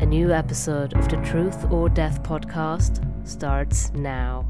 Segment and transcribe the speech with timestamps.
[0.00, 4.44] A new episode of the Truth or Death podcast starts now.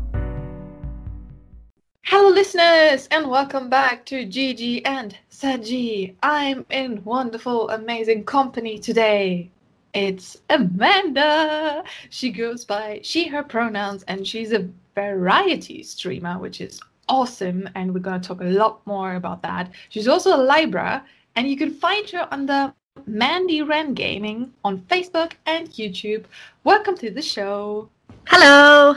[2.04, 6.14] Hello, listeners, and welcome back to Gigi and Saji.
[6.22, 9.50] I'm in wonderful, amazing company today.
[9.92, 11.84] It's Amanda.
[12.08, 17.68] She goes by she, her pronouns, and she's a variety streamer, which is awesome.
[17.74, 19.70] And we're going to talk a lot more about that.
[19.90, 21.04] She's also a Libra,
[21.36, 22.72] and you can find her under
[23.06, 26.24] Mandy Ren Gaming on Facebook and YouTube.
[26.62, 27.88] Welcome to the show.
[28.28, 28.96] Hello.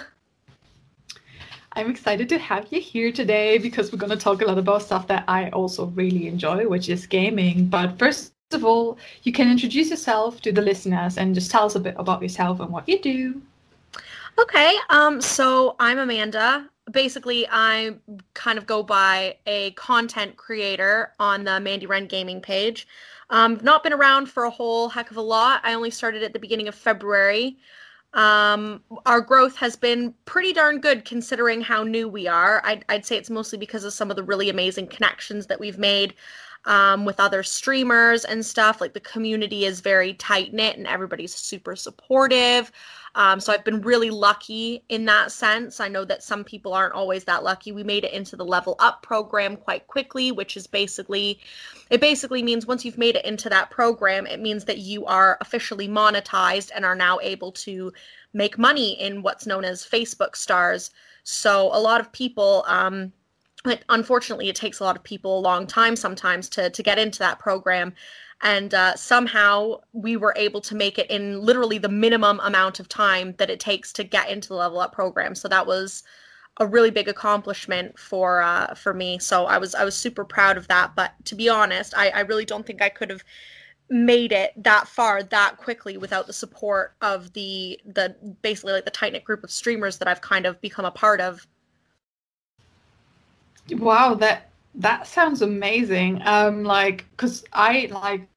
[1.74, 4.84] I'm excited to have you here today because we're going to talk a lot about
[4.84, 7.66] stuff that I also really enjoy, which is gaming.
[7.66, 11.76] But first of all, you can introduce yourself to the listeners and just tell us
[11.76, 13.42] a bit about yourself and what you do.
[14.40, 16.70] Okay, um, so I'm Amanda.
[16.92, 17.96] Basically, I
[18.36, 22.88] kind of go by a content creator on the Mandy Ren Gaming page.
[23.30, 25.62] Um, not been around for a whole heck of a lot.
[25.64, 27.58] I only started at the beginning of February.
[28.14, 32.62] Um, our growth has been pretty darn good considering how new we are.
[32.66, 35.78] I'd, I'd say it's mostly because of some of the really amazing connections that we've
[35.78, 36.14] made
[36.66, 38.82] um, with other streamers and stuff.
[38.82, 42.72] Like the community is very tight knit and everybody's super supportive.
[43.16, 45.80] Um, so I've been really lucky in that sense.
[45.80, 47.72] I know that some people aren't always that lucky.
[47.72, 51.40] We made it into the level up program quite quickly, which is basically,
[51.90, 55.38] it basically means once you've made it into that program, it means that you are
[55.42, 57.92] officially monetized and are now able to
[58.34, 60.92] make money in what's known as Facebook stars.
[61.24, 63.12] So a lot of people, um,
[63.68, 66.98] but unfortunately, it takes a lot of people a long time sometimes to to get
[66.98, 67.94] into that program.
[68.42, 72.88] And uh, somehow we were able to make it in literally the minimum amount of
[72.88, 75.36] time that it takes to get into the level up program.
[75.36, 76.04] So that was
[76.60, 79.20] a really big accomplishment for uh, for me.
[79.20, 80.96] So i was i was super proud of that.
[80.96, 83.24] But to be honest i, I really don't think i could have
[83.90, 88.92] made it that far that quickly without the support of the the basically like the
[88.92, 91.46] tight knit group of streamers that I've kind of become a part of.
[93.72, 96.22] Wow, that that sounds amazing.
[96.26, 98.28] Um, like, cause I like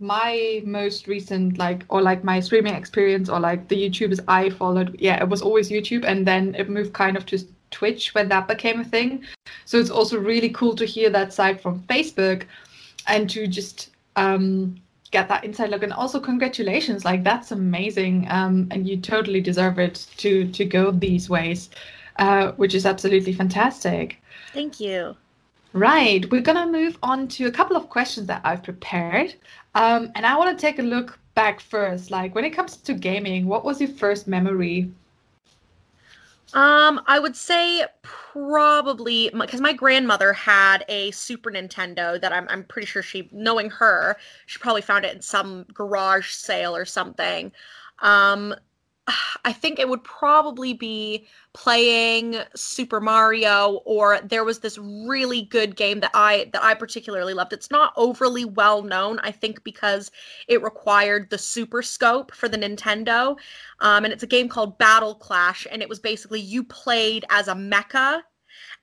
[0.00, 4.96] my most recent like or like my streaming experience or like the YouTubers I followed.
[4.98, 7.38] Yeah, it was always YouTube, and then it moved kind of to
[7.70, 9.24] Twitch when that became a thing.
[9.64, 12.44] So it's also really cool to hear that side from Facebook,
[13.06, 14.76] and to just um
[15.10, 19.78] get that inside look and also congratulations like that's amazing um, and you totally deserve
[19.78, 21.70] it to to go these ways
[22.18, 24.18] uh, which is absolutely fantastic
[24.54, 25.14] thank you
[25.74, 26.30] Right.
[26.30, 29.34] We're going to move on to a couple of questions that I've prepared.
[29.74, 32.12] Um, and I want to take a look back first.
[32.12, 34.88] Like, when it comes to gaming, what was your first memory?
[36.52, 42.62] Um, I would say probably because my grandmother had a Super Nintendo that I'm I'm
[42.62, 44.16] pretty sure she, knowing her,
[44.46, 47.50] she probably found it in some garage sale or something.
[47.98, 48.54] Um,
[49.44, 55.76] I think it would probably be playing Super Mario or there was this really good
[55.76, 57.52] game that I that I particularly loved.
[57.52, 60.10] It's not overly well known, I think because
[60.48, 63.36] it required the Super Scope for the Nintendo.
[63.80, 67.48] Um, and it's a game called Battle Clash and it was basically you played as
[67.48, 68.22] a mecha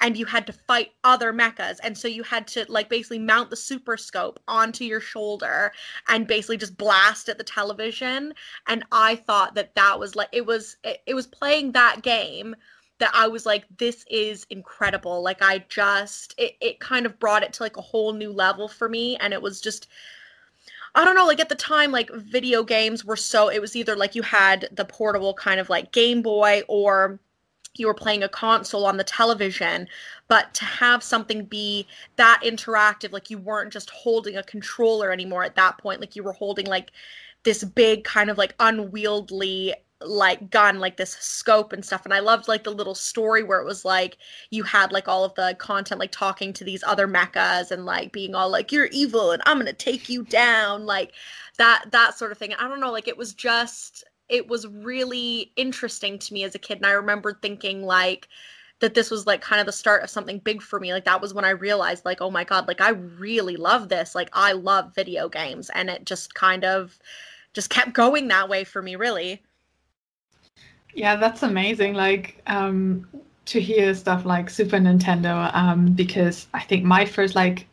[0.01, 3.49] and you had to fight other mechas and so you had to like basically mount
[3.49, 5.71] the super scope onto your shoulder
[6.09, 8.33] and basically just blast at the television
[8.67, 12.55] and i thought that that was like it was it, it was playing that game
[13.01, 15.23] that I was like, this is incredible.
[15.23, 18.67] Like I just it, it kind of brought it to like a whole new level
[18.67, 19.17] for me.
[19.17, 19.87] And it was just
[20.93, 23.95] I don't know, like at the time, like video games were so it was either
[23.95, 27.19] like you had the portable kind of like Game Boy or
[27.75, 29.87] you were playing a console on the television
[30.27, 35.43] but to have something be that interactive like you weren't just holding a controller anymore
[35.43, 36.91] at that point like you were holding like
[37.43, 39.73] this big kind of like unwieldy
[40.03, 42.05] like gun like this scope and stuff.
[42.05, 44.17] And i loved like the little story where it was like
[44.49, 48.11] you had like all of the content like talking to these other mechas and like
[48.11, 51.13] being all like you're evil and i'm gonna take you down like
[51.57, 52.53] that that sort of thing.
[52.53, 56.59] I don't know like it was just it was really interesting to me as a
[56.59, 58.27] kid and i remember thinking like
[58.79, 61.21] that this was like kind of the start of something big for me like that
[61.21, 64.51] was when i realized like oh my god like i really love this like i
[64.53, 66.97] love video games and it just kind of
[67.53, 69.41] just kept going that way for me really
[70.93, 71.93] Yeah, that's amazing.
[71.93, 73.07] Like um,
[73.45, 77.67] to hear stuff like Super Nintendo, um, because I think my first like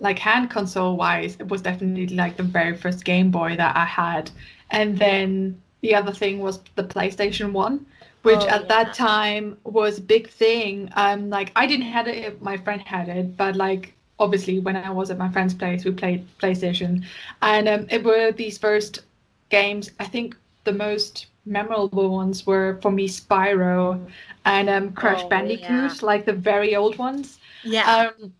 [0.00, 3.84] like hand console wise, it was definitely like the very first Game Boy that I
[3.84, 4.30] had,
[4.70, 7.86] and then the other thing was the PlayStation One,
[8.22, 8.66] which Oh, at yeah.
[8.68, 10.90] that time was a big thing.
[10.96, 14.90] Um, like I didn't have it, my friend had it, but like obviously when I
[14.90, 17.04] was at my friend's place, we played PlayStation,
[17.42, 19.00] and um, it were these first
[19.50, 19.90] games.
[20.00, 24.00] I think the most memorable ones were for me Spyro
[24.46, 25.94] and um, Crash Oh, Bandicoot, yeah.
[26.02, 27.38] like the very old ones.
[27.62, 28.10] Yeah.
[28.18, 28.32] Um,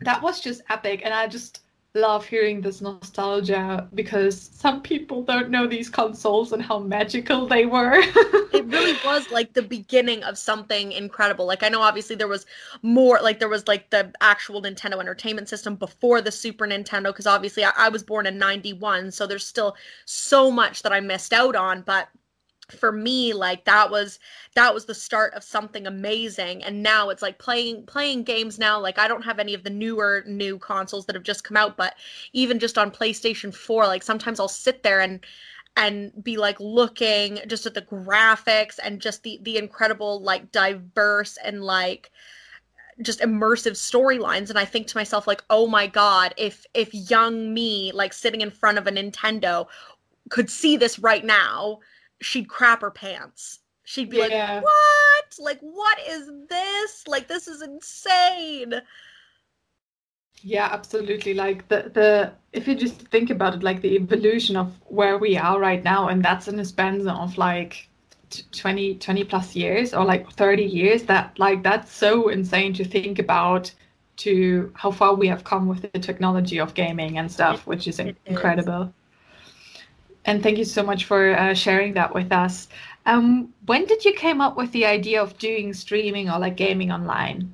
[0.00, 1.60] that was just epic, and I just
[1.94, 7.66] love hearing this nostalgia because some people don't know these consoles and how magical they
[7.66, 7.92] were.
[8.52, 11.44] it really was like the beginning of something incredible.
[11.44, 12.46] Like I know obviously there was
[12.80, 17.26] more like there was like the actual Nintendo Entertainment System before the Super Nintendo because
[17.26, 21.32] obviously I, I was born in 91 so there's still so much that I missed
[21.32, 22.08] out on but
[22.72, 24.18] for me like that was
[24.54, 28.80] that was the start of something amazing and now it's like playing playing games now
[28.80, 31.76] like I don't have any of the newer new consoles that have just come out
[31.76, 31.94] but
[32.32, 35.20] even just on PlayStation 4 like sometimes I'll sit there and
[35.76, 41.38] and be like looking just at the graphics and just the the incredible like diverse
[41.42, 42.10] and like
[43.00, 47.54] just immersive storylines and i think to myself like oh my god if if young
[47.54, 49.66] me like sitting in front of a nintendo
[50.28, 51.78] could see this right now
[52.22, 54.60] she'd crap her pants she'd be Yeah.
[54.60, 58.82] like what like what is this like this is insane
[60.42, 61.34] Yeah, absolutely.
[61.34, 65.36] Like the the if you just think about it, like the evolution of where we
[65.36, 67.88] are right now, and that's in a span of like
[68.30, 72.84] t- 20, 20 plus years or like 30 years, that like that's so insane to
[72.84, 73.72] think about
[74.18, 78.00] to how far we have come with the technology of gaming and stuff, which is
[78.00, 78.72] It is.
[80.24, 82.68] And thank you so much for uh, sharing that with us.
[83.06, 86.92] Um, when did you came up with the idea of doing streaming or like gaming
[86.92, 87.52] online?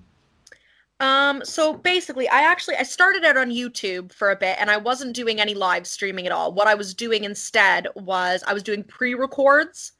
[1.00, 4.76] Um, so basically, I actually I started out on YouTube for a bit and I
[4.76, 6.53] wasn't doing any live streaming at all.
[6.53, 9.93] What I was doing instead was I was doing pre-records.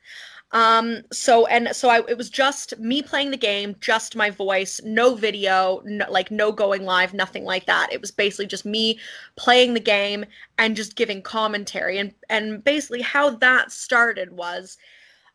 [0.53, 4.81] Um, so and so I it was just me playing the game, just my voice,
[4.83, 7.93] no video, no, like no going live, nothing like that.
[7.93, 8.99] It was basically just me
[9.37, 10.25] playing the game
[10.57, 14.79] and just giving commentary and and basically how that started was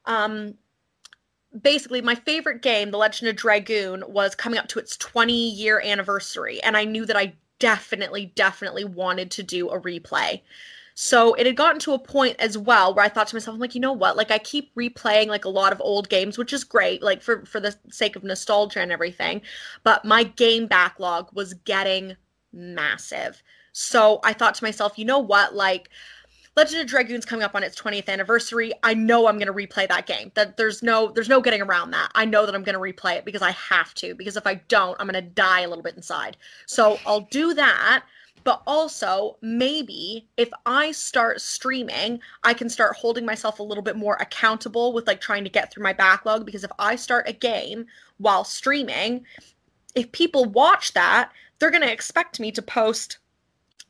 [0.05, 0.55] um
[1.61, 5.81] basically my favorite game, The Legend of Dragoon, was coming up to its 20 year
[5.81, 10.41] anniversary, and I knew that I definitely, definitely wanted to do a replay.
[10.95, 13.59] So it had gotten to a point as well where I thought to myself, I'm
[13.59, 14.15] like, you know what?
[14.15, 17.45] Like I keep replaying like a lot of old games, which is great, like for
[17.45, 19.41] for the sake of nostalgia and everything.
[19.83, 22.15] But my game backlog was getting
[22.51, 23.41] massive.
[23.71, 25.55] So I thought to myself, you know what?
[25.55, 25.89] Like
[26.55, 28.71] Legend of Dragoon's coming up on its 20th anniversary.
[28.83, 30.31] I know I'm going to replay that game.
[30.35, 32.09] That there's no there's no getting around that.
[32.13, 34.55] I know that I'm going to replay it because I have to because if I
[34.67, 36.37] don't, I'm going to die a little bit inside.
[36.67, 38.03] So I'll do that.
[38.43, 43.95] But also, maybe if I start streaming, I can start holding myself a little bit
[43.95, 47.33] more accountable with like trying to get through my backlog because if I start a
[47.33, 47.85] game
[48.17, 49.25] while streaming,
[49.95, 53.19] if people watch that, they're going to expect me to post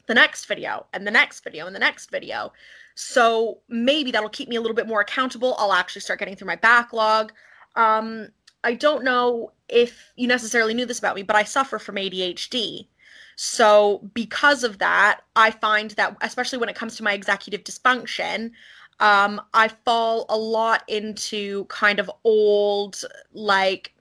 [0.06, 2.52] the next video and the next video and the next video.
[2.96, 5.56] So maybe that'll keep me a little bit more accountable.
[5.58, 7.32] I'll actually start getting through my backlog.
[7.76, 8.28] Um,
[8.64, 12.88] I don't know if you necessarily knew this about me, but I suffer from ADHD.
[13.36, 18.52] So because of that, I find that especially when it comes to my executive dysfunction,
[19.00, 23.02] um, I fall a lot into kind of old
[23.34, 23.94] like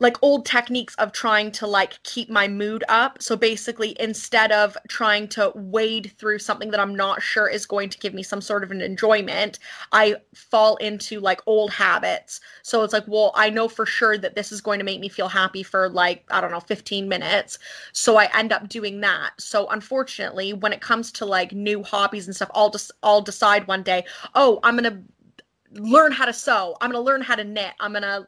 [0.00, 3.22] like old techniques of trying to like keep my mood up.
[3.22, 7.90] So basically instead of trying to wade through something that I'm not sure is going
[7.90, 9.58] to give me some sort of an enjoyment,
[9.92, 12.40] I fall into like old habits.
[12.62, 15.08] So it's like, well, I know for sure that this is going to make me
[15.10, 17.58] feel happy for like, I don't know, 15 minutes.
[17.92, 19.32] So I end up doing that.
[19.38, 23.66] So unfortunately, when it comes to like new hobbies and stuff, I'll just I'll decide
[23.66, 24.04] one day,
[24.34, 26.76] "Oh, I'm going to learn how to sew.
[26.80, 27.72] I'm going to learn how to knit.
[27.80, 28.26] I'm going to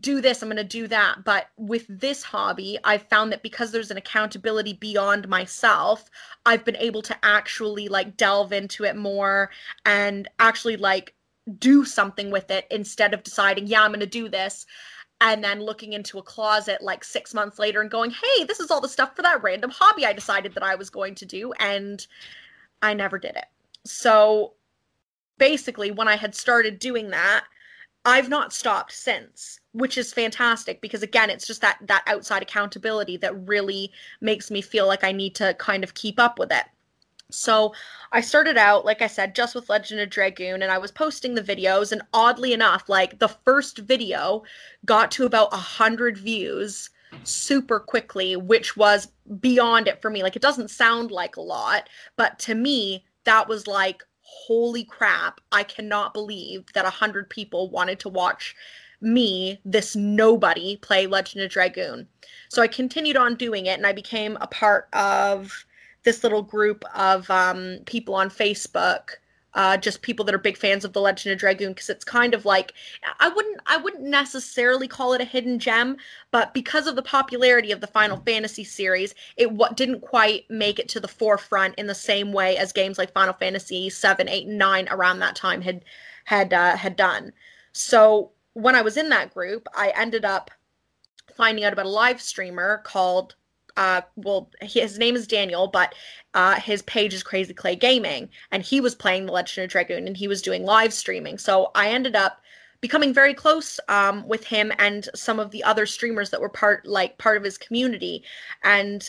[0.00, 1.24] do this, I'm going to do that.
[1.24, 6.10] But with this hobby, I've found that because there's an accountability beyond myself,
[6.46, 9.50] I've been able to actually like delve into it more
[9.84, 11.14] and actually like
[11.58, 14.66] do something with it instead of deciding, yeah, I'm going to do this.
[15.20, 18.70] And then looking into a closet like six months later and going, hey, this is
[18.70, 21.52] all the stuff for that random hobby I decided that I was going to do.
[21.60, 22.04] And
[22.82, 23.46] I never did it.
[23.84, 24.54] So
[25.38, 27.44] basically, when I had started doing that,
[28.04, 33.16] I've not stopped since, which is fantastic because again, it's just that that outside accountability
[33.18, 36.64] that really makes me feel like I need to kind of keep up with it.
[37.30, 37.74] So
[38.12, 41.34] I started out, like I said, just with Legend of Dragoon, and I was posting
[41.34, 41.90] the videos.
[41.92, 44.42] And oddly enough, like the first video
[44.84, 46.90] got to about a hundred views
[47.22, 49.08] super quickly, which was
[49.40, 50.22] beyond it for me.
[50.22, 54.02] Like it doesn't sound like a lot, but to me, that was like,
[54.46, 55.40] holy crap!
[55.52, 58.54] I cannot believe that a hundred people wanted to watch
[59.00, 62.08] me, this nobody, play Legend of Dragoon.
[62.48, 65.64] So I continued on doing it, and I became a part of
[66.04, 69.10] this little group of um, people on Facebook,
[69.54, 72.34] uh, just people that are big fans of the Legend of Dragoon, because it's kind
[72.34, 72.72] of like
[73.20, 75.96] I wouldn't I wouldn't necessarily call it a hidden gem,
[76.30, 80.78] but because of the popularity of the Final Fantasy series, it what didn't quite make
[80.78, 84.46] it to the forefront in the same way as games like Final Fantasy seven, eight,
[84.46, 85.84] and nine around that time had
[86.24, 87.32] had uh, had done.
[87.72, 90.50] So when I was in that group, I ended up
[91.36, 93.34] finding out about a live streamer called
[93.76, 95.94] uh, well, his name is Daniel, but
[96.34, 100.06] uh, his page is Crazy Clay Gaming, and he was playing The Legend of Dragoon,
[100.06, 101.38] and he was doing live streaming.
[101.38, 102.40] So I ended up
[102.80, 106.86] becoming very close um, with him and some of the other streamers that were part
[106.86, 108.22] like part of his community,
[108.62, 109.08] and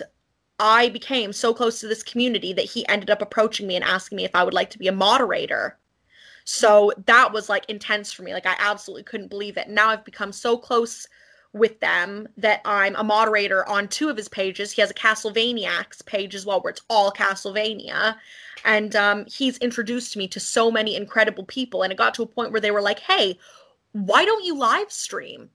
[0.60, 4.16] I became so close to this community that he ended up approaching me and asking
[4.16, 5.78] me if I would like to be a moderator.
[6.46, 8.34] So that was like intense for me.
[8.34, 9.68] Like I absolutely couldn't believe it.
[9.68, 11.08] Now I've become so close
[11.56, 14.74] with them that I'm a moderator on two of his pages.
[14.74, 18.18] He has a Castlevaniacs page as well, where it's all Castlevania.
[18.66, 21.82] And um, he's introduced me to so many incredible people.
[21.82, 23.40] And it got to a point where they were like, hey,
[23.94, 25.50] why don't you live stream?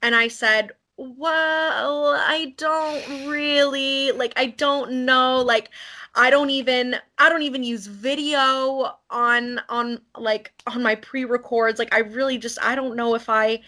[0.00, 5.42] And I said, well, I don't really, like, I don't know.
[5.42, 5.70] Like,
[6.14, 11.80] I don't even I don't even use video on on like on my pre-records.
[11.80, 13.60] Like I really just I don't know if I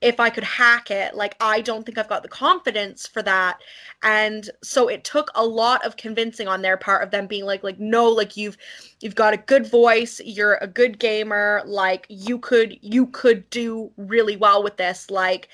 [0.00, 1.14] if I could hack it.
[1.14, 3.60] Like, I don't think I've got the confidence for that.
[4.02, 7.62] And so it took a lot of convincing on their part of them being like,
[7.64, 8.58] like, no, like you've
[9.00, 13.90] you've got a good voice, you're a good gamer, like you could you could do
[13.96, 15.10] really well with this.
[15.10, 15.48] Like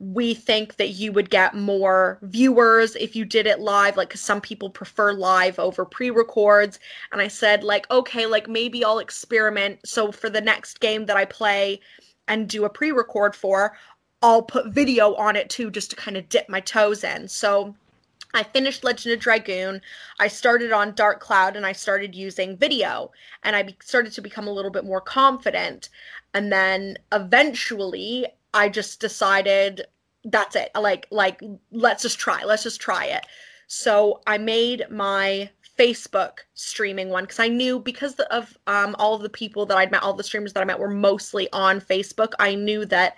[0.00, 4.20] we think that you would get more viewers if you did it live like cuz
[4.20, 6.78] some people prefer live over pre-records
[7.10, 11.16] and I said like okay like maybe I'll experiment so for the next game that
[11.16, 11.80] I play
[12.28, 13.76] and do a pre record for,
[14.22, 17.28] I'll put video on it too, just to kind of dip my toes in.
[17.28, 17.74] So
[18.34, 19.80] I finished Legend of Dragoon.
[20.20, 23.10] I started on Dark Cloud and I started using video
[23.42, 25.88] and I started to become a little bit more confident.
[26.34, 29.86] And then eventually I just decided
[30.24, 30.70] that's it.
[30.74, 31.42] Like like
[31.72, 32.44] let's just try.
[32.44, 33.26] Let's just try it.
[33.66, 39.22] So I made my Facebook streaming one because I knew because of um, all of
[39.22, 42.32] the people that I'd met, all the streamers that I met were mostly on Facebook.
[42.38, 43.16] I knew that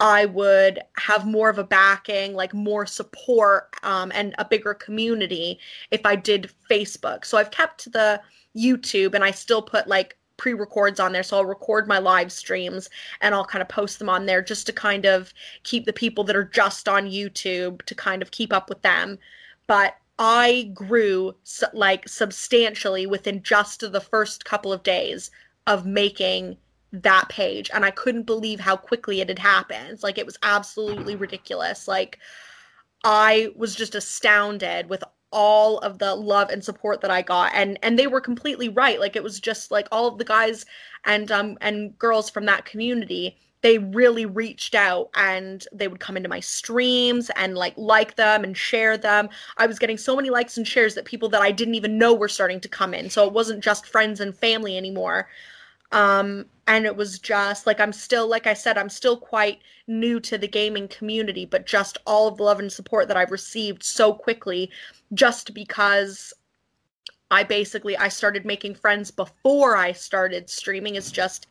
[0.00, 5.60] I would have more of a backing, like more support, um, and a bigger community
[5.92, 7.24] if I did Facebook.
[7.24, 8.20] So I've kept the
[8.56, 11.22] YouTube and I still put like pre records on there.
[11.22, 12.90] So I'll record my live streams
[13.20, 15.32] and I'll kind of post them on there just to kind of
[15.62, 19.20] keep the people that are just on YouTube to kind of keep up with them.
[19.68, 21.34] But I grew
[21.72, 25.30] like substantially within just the first couple of days
[25.66, 26.56] of making
[26.92, 30.02] that page and I couldn't believe how quickly it had happened.
[30.02, 31.88] Like it was absolutely ridiculous.
[31.88, 32.18] Like
[33.04, 35.02] I was just astounded with
[35.32, 39.00] all of the love and support that I got and and they were completely right.
[39.00, 40.66] Like it was just like all of the guys
[41.06, 46.16] and um and girls from that community they really reached out and they would come
[46.16, 49.28] into my streams and like like them and share them.
[49.56, 52.12] I was getting so many likes and shares that people that I didn't even know
[52.12, 53.08] were starting to come in.
[53.08, 55.28] So it wasn't just friends and family anymore.
[55.92, 60.18] Um, and it was just like I'm still like I said I'm still quite new
[60.20, 63.84] to the gaming community, but just all of the love and support that I've received
[63.84, 64.70] so quickly
[65.14, 66.32] just because
[67.30, 71.46] I basically I started making friends before I started streaming is just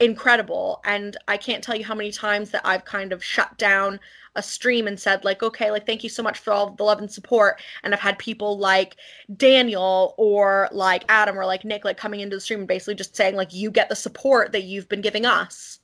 [0.00, 0.80] incredible.
[0.84, 4.00] And i can't tell you how many times that i've kind of shut down
[4.36, 6.98] a stream and said like okay like thank you so much for all the love
[6.98, 7.60] and support.
[7.82, 8.96] And i've had people like
[9.36, 13.16] daniel or like adam or like nick like coming into the stream and basically just
[13.16, 15.80] saying like you get the support that you've been giving us.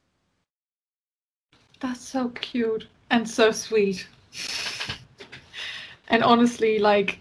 [1.79, 4.07] That's so cute and so sweet.
[6.09, 7.21] And honestly like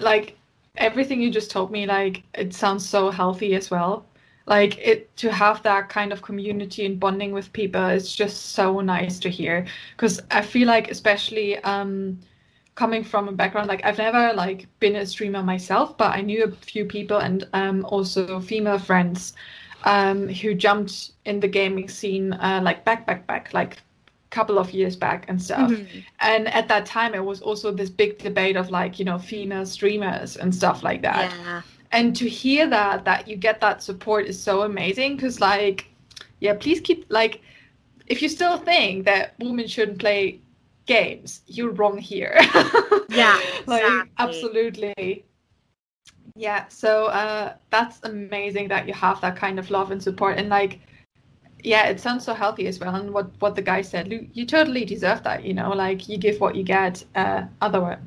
[0.00, 0.36] like
[0.76, 4.06] everything you just told me like it sounds so healthy as well
[4.46, 8.80] like it to have that kind of community and bonding with people is just so
[8.80, 9.66] nice to hear.
[9.96, 12.18] Because i feel like especially um
[12.74, 16.44] coming from a background like i've never like been a streamer myself but i knew
[16.44, 19.34] a few people and um also female friends
[19.84, 23.78] um who jumped in the gaming scene uh, like back back back like
[24.30, 25.70] couple of years back and stuff.
[25.70, 25.98] Mm-hmm.
[26.20, 29.66] and at that time it was also this big debate of like you know female
[29.66, 31.30] streamers and stuff like that.
[31.30, 31.60] Yeah
[31.92, 35.86] and to hear that that you get that support is so amazing because like
[36.40, 37.40] yeah please keep like
[38.06, 40.40] if you still think that women shouldn't play
[40.86, 42.38] games you're wrong here.
[43.08, 44.10] Yeah like exactly.
[44.18, 45.24] absolutely.
[46.34, 50.48] Yeah so uh that's amazing that you have that kind of love and support and
[50.48, 50.80] like
[51.62, 54.10] yeah it sounds so healthy as well and what what the guy said.
[54.10, 57.98] You, you totally deserve that you know like you give what you get uh otherwise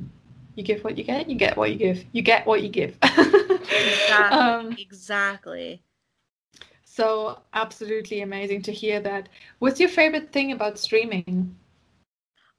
[0.55, 2.03] you give what you get you get what you give.
[2.13, 2.97] You get what you give
[3.71, 4.37] exactly.
[4.37, 5.81] um, exactly.
[6.83, 9.29] so absolutely amazing to hear that
[9.59, 11.55] what's your favorite thing about streaming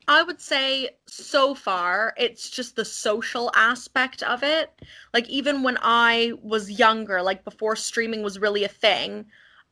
[0.08, 4.70] I would say so far it's just the social aspect of it.
[5.12, 9.26] Like even when I was younger, like before streaming was really a thing,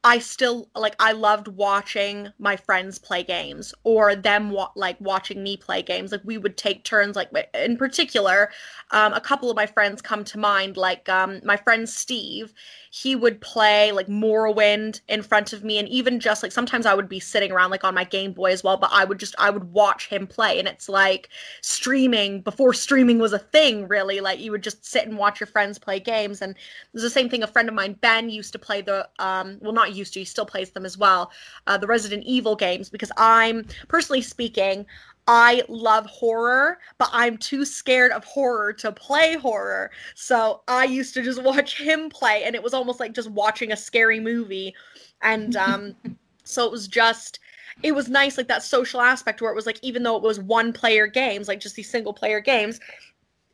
[0.07, 5.43] I still like I loved watching my friends play games or them wa- like watching
[5.43, 6.13] me play games.
[6.13, 7.17] Like we would take turns.
[7.17, 8.51] Like in particular,
[8.91, 10.77] um, a couple of my friends come to mind.
[10.77, 12.53] Like um, my friend Steve,
[12.91, 16.93] he would play like Morrowind in front of me, and even just like sometimes I
[16.95, 18.77] would be sitting around like on my Game Boy as well.
[18.77, 21.31] But I would just I would watch him play, and it's like
[21.63, 23.89] streaming before streaming was a thing.
[23.89, 26.43] Really, like you would just sit and watch your friends play games.
[26.43, 26.55] And
[26.93, 27.43] there's the same thing.
[27.43, 30.25] A friend of mine, Ben, used to play the um, well not used to, he
[30.25, 31.31] still plays them as well.
[31.67, 34.87] Uh, the Resident Evil games because I'm personally speaking,
[35.27, 39.91] I love horror, but I'm too scared of horror to play horror.
[40.15, 43.73] So I used to just watch him play, and it was almost like just watching
[43.73, 44.75] a scary movie.
[45.23, 45.97] And um,
[46.45, 47.41] so it was just,
[47.83, 50.41] it was nice, like that social aspect where it was like, even though it was
[50.41, 52.81] one player games, like just these single player games,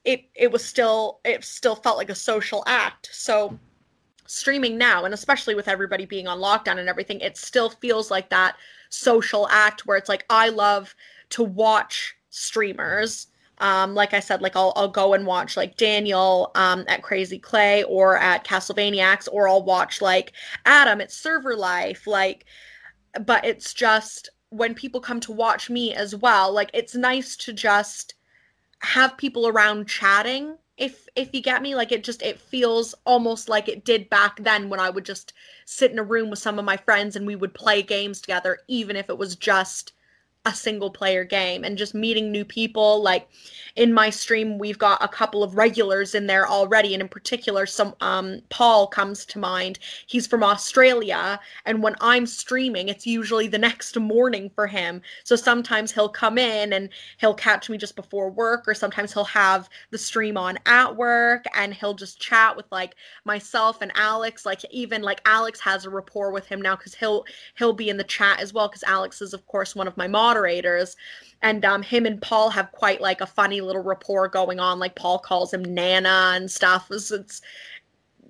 [0.04, 3.11] it it was still it still felt like a social act.
[3.12, 3.59] So
[4.30, 8.30] streaming now and especially with everybody being on lockdown and everything it still feels like
[8.30, 8.56] that
[8.88, 10.94] social act where it's like i love
[11.30, 13.26] to watch streamers.
[13.58, 17.38] Um, like i said like I'll, I'll go and watch like daniel um, at crazy
[17.38, 20.32] clay or at castlevaniacs or i'll watch like
[20.64, 22.46] adam at server life like
[23.26, 27.52] but it's just when people come to watch me as well like it's nice to
[27.52, 28.14] just
[28.78, 33.49] have people around chatting if if you get me like it just it feels almost
[33.49, 35.34] like it did back then when i would just
[35.66, 38.58] sit in a room with some of my friends and we would play games together
[38.66, 39.93] even if it was just
[40.46, 43.02] a single player game and just meeting new people.
[43.02, 43.28] Like
[43.76, 47.66] in my stream we've got a couple of regulars in there already and in particular
[47.66, 49.78] some um Paul comes to mind.
[50.06, 55.02] He's from Australia and when I'm streaming it's usually the next morning for him.
[55.24, 59.24] So sometimes he'll come in and he'll catch me just before work or sometimes he'll
[59.24, 64.46] have the stream on at work and he'll just chat with like myself and Alex.
[64.46, 67.26] Like even like Alex has a rapport with him now cuz he'll
[67.58, 70.08] he'll be in the chat as well cuz Alex is of course one of my
[70.30, 70.97] moderators
[71.43, 74.78] and um, him and Paul have quite like a funny little rapport going on.
[74.78, 76.88] Like Paul calls him Nana and stuff.
[76.90, 77.40] It's, it's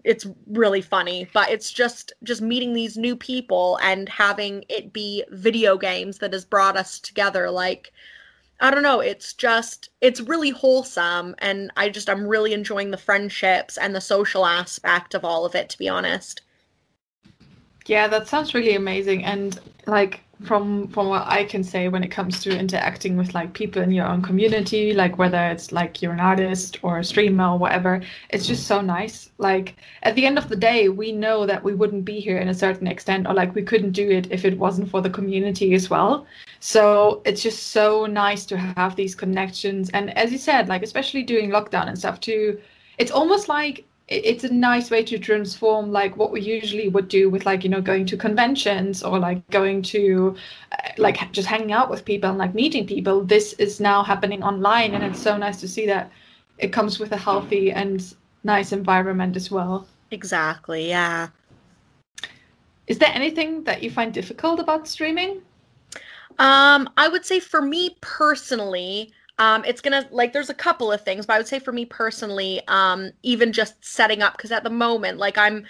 [0.03, 5.25] it's really funny, but it's just just meeting these new people and having it be
[5.31, 7.51] video games that has brought us together.
[7.51, 7.93] Like
[8.61, 12.97] I don't know, it's just it's really wholesome, and I just I'm really enjoying the
[12.97, 15.69] friendships and the social aspect of all of it.
[15.71, 16.43] To be honest.
[17.87, 22.11] Yeah, that sounds really amazing, and like from from what I can say when it
[22.11, 26.13] comes to interacting with like people in your own community, like whether it's like you're
[26.13, 29.31] an artist or a streamer or whatever, it's just so nice.
[29.39, 32.49] Like at the end of the day, we know that we wouldn't be here in
[32.49, 35.75] a certain extent, or like we couldn't do it if it wasn't for the community
[35.75, 36.27] as well.
[36.61, 41.23] So it's just so nice to have these connections, and as you said, like especially
[41.23, 42.61] during lockdown and stuff too,
[42.99, 47.31] it's almost like it's a nice way to transform like what we usually would do
[47.31, 50.35] with like you know going to conventions or like going to
[50.73, 53.25] uh, like just hanging out with people and like meeting people.
[53.25, 56.11] This is now happening online and it's so nice to see that
[56.59, 59.87] it comes with a healthy and nice environment as well.
[60.11, 61.29] Exactly yeah.
[62.89, 65.43] Is there anything that you find difficult about streaming?
[66.39, 71.03] Um i would say for me personally um, it's gonna like there's a couple of
[71.03, 74.65] things, but I would say for me personally, um, even just setting up because at
[74.65, 75.67] the moment, like I'm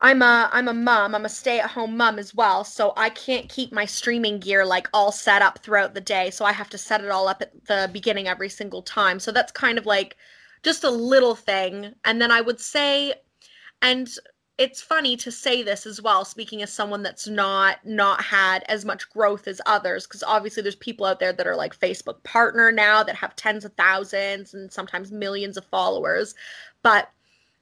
[0.00, 1.14] I'm a I'm a mom.
[1.14, 5.12] I'm a stay-at-home mom as well, so I can't keep my streaming gear like all
[5.12, 6.30] set up throughout the day.
[6.30, 9.20] So I have to set it all up at the beginning every single time.
[9.20, 10.16] So that's kind of like
[10.62, 11.94] just a little thing.
[12.04, 13.14] And then I would say
[13.82, 14.08] and
[14.58, 18.84] it's funny to say this as well speaking as someone that's not not had as
[18.84, 22.72] much growth as others because obviously there's people out there that are like facebook partner
[22.72, 26.34] now that have tens of thousands and sometimes millions of followers.
[26.82, 27.10] But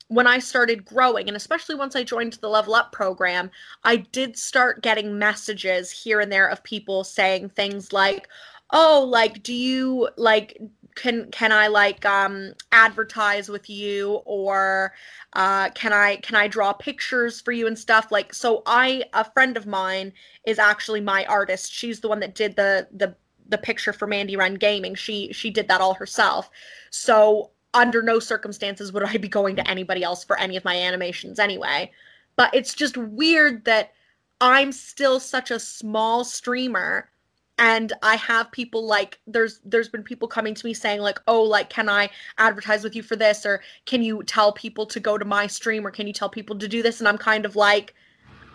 [0.08, 3.50] when I started growing, and especially once I joined the Level Up program,
[3.84, 8.28] I did start getting messages here and there of people saying things like,
[8.70, 10.60] oh, like, do you like,
[10.94, 14.92] can can I like um advertise with you or
[15.32, 18.12] uh can I can I draw pictures for you and stuff?
[18.12, 20.12] Like so I a friend of mine
[20.44, 21.72] is actually my artist.
[21.72, 23.14] She's the one that did the the
[23.48, 24.94] the picture for Mandy Run Gaming.
[24.94, 26.50] She she did that all herself.
[26.90, 30.76] So under no circumstances would I be going to anybody else for any of my
[30.76, 31.90] animations anyway.
[32.36, 33.92] But it's just weird that
[34.40, 37.08] I'm still such a small streamer
[37.58, 41.42] and i have people like there's there's been people coming to me saying like oh
[41.42, 43.46] like can i advertise with you for this?
[43.46, 45.86] Or can you tell people to go to my stream?
[45.86, 47.00] Or can you tell people to do this?
[47.00, 47.94] And i'm kind of like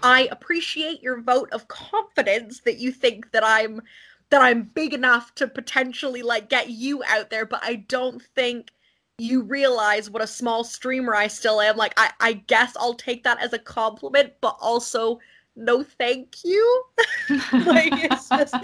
[0.03, 3.81] i appreciate your vote of confidence that you think that i'm
[4.29, 8.71] that i'm big enough to potentially like get you out there but i don't think
[9.17, 11.75] you realize what a small streamer i still am.
[11.75, 15.19] Like i i guess i'll take that as a compliment but also
[15.60, 16.84] no thank you.
[17.54, 18.56] Like it's just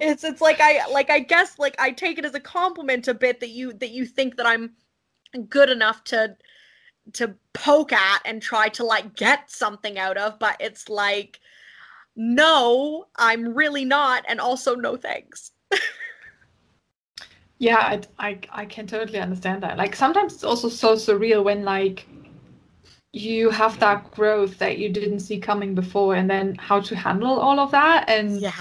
[0.00, 3.14] it's it's like i like i guess like i take it as a compliment a
[3.14, 4.72] bit that you that you think that i'm
[5.48, 6.36] good enough to
[7.14, 11.40] to poke at and try to like get something out of but it's like
[12.14, 15.50] no i'm really not and also no thanks.
[17.58, 19.78] Yeah I, I i can totally understand that.
[19.78, 22.06] Like sometimes it's also so surreal when like
[23.12, 27.38] you have that growth that you didn't see coming before and then how to handle
[27.38, 28.52] all of that and yeah.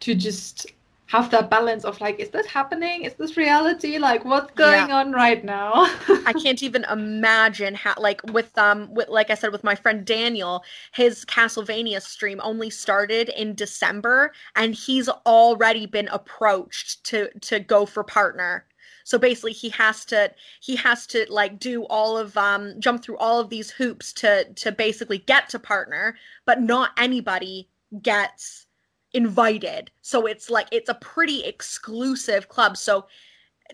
[0.00, 0.66] to just
[1.06, 3.02] have that balance of like is this happening?
[3.02, 3.98] Is this reality?
[3.98, 4.96] Like what's going yeah.
[4.96, 5.72] on right now?
[6.24, 10.04] I can't even imagine how like with um with like i said with my friend
[10.04, 17.58] daniel his castlevania stream only started in december and he's already been approached to to
[17.58, 18.64] go for partner
[19.10, 23.16] so basically he has to he has to like do all of um jump through
[23.16, 27.68] all of these hoops to to basically get to partner, but not anybody
[28.02, 28.66] gets
[29.12, 29.90] invited.
[30.00, 32.76] So it's like it's a pretty exclusive club.
[32.76, 33.06] So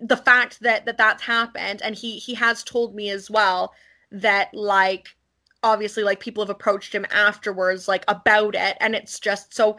[0.01, 3.75] the fact that that that's happened and he he has told me as well
[4.11, 5.09] that like
[5.63, 9.77] obviously like people have approached him afterwards like about it and it's just so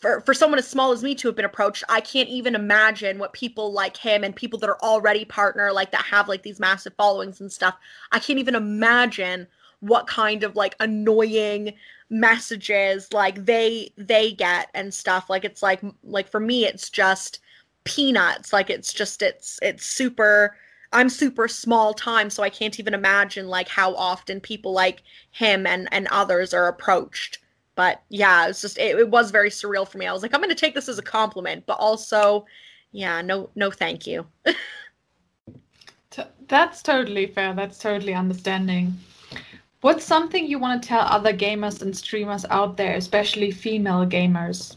[0.00, 3.18] for for someone as small as me to have been approached i can't even imagine
[3.18, 6.60] what people like him and people that are already partner like that have like these
[6.60, 7.76] massive followings and stuff
[8.12, 9.46] i can't even imagine
[9.80, 11.74] what kind of like annoying
[12.10, 15.30] messages like they they get and stuff.
[15.30, 17.40] Like it's like like for me it's just
[17.84, 18.52] peanuts.
[18.52, 20.56] Like it's just it's it's super
[20.92, 25.64] i'm super small time so i can't even imagine like how often people like him
[25.64, 27.38] and and others are approached
[27.80, 30.06] but yeah, it's just it, it was very surreal for me.
[30.06, 32.44] I was like, I'm going to take this as a compliment, but also,
[32.92, 34.26] yeah, no, no, thank you.
[36.46, 37.54] That's totally fair.
[37.54, 38.98] That's totally understanding.
[39.80, 44.76] What's something you want to tell other gamers and streamers out there, especially female gamers?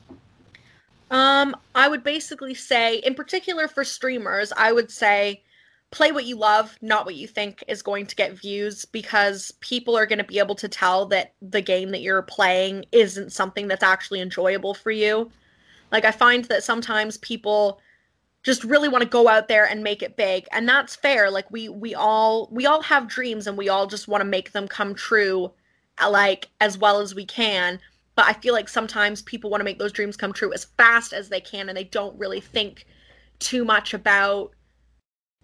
[1.11, 5.43] Um, I would basically say, in particular for streamers, I would say
[5.93, 9.95] play what you love, not what you think is going to get views, because people
[9.95, 13.67] are going to be able to tell that the game that you're playing isn't something
[13.67, 15.31] that's actually enjoyable for you.
[15.91, 17.79] Like, I find that sometimes people
[18.41, 21.49] just really want to go out there and make it big and that's fair like
[21.49, 24.67] we we all we all have dreams and we all just want to make them
[24.67, 25.49] come true
[26.01, 27.79] uh, like as well as we can
[28.15, 31.13] but i feel like sometimes people want to make those dreams come true as fast
[31.13, 32.85] as they can and they don't really think
[33.39, 34.51] too much about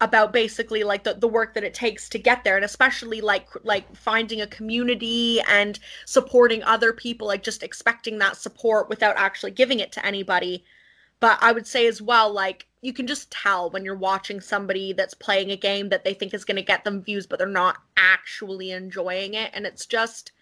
[0.00, 3.46] about basically like the, the work that it takes to get there and especially like
[3.64, 9.50] like finding a community and supporting other people like just expecting that support without actually
[9.50, 10.64] giving it to anybody.
[11.20, 14.94] But i would say as well like you can just tell when you're watching somebody
[14.94, 17.46] that's playing a game that they think is going to get them views but they're
[17.46, 20.32] not actually enjoying it and it's just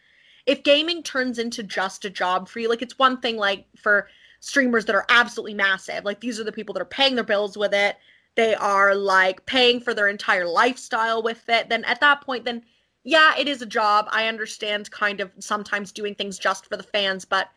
[0.47, 4.09] if gaming turns into just a job for you like it's one thing like for
[4.41, 7.59] streamers that are absolutely massive like these are the people that are paying their bills
[7.59, 7.97] with it
[8.39, 12.63] they are like paying for their entire lifestyle with it, then at that point, then
[13.03, 14.07] yeah, it is a job.
[14.13, 17.49] I understand kind of sometimes doing things just for the fans, but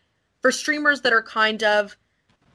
[0.41, 1.95] for streamers that are kind of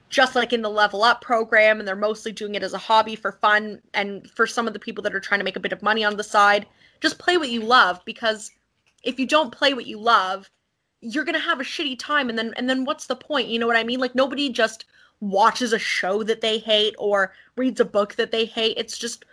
[0.08, 3.14] just like in the level up program and they're mostly doing it as a hobby
[3.14, 5.72] for fun and for some of the people that are trying to make a bit
[5.72, 6.66] of money on the side
[7.00, 8.50] just play what you love because
[9.04, 10.50] if you don't play what you love
[11.00, 13.58] you're going to have a shitty time and then and then what's the point you
[13.58, 14.84] know what i mean like nobody just
[15.20, 18.76] watches a show that they hate or reads a book that they hate.
[18.76, 19.24] It's just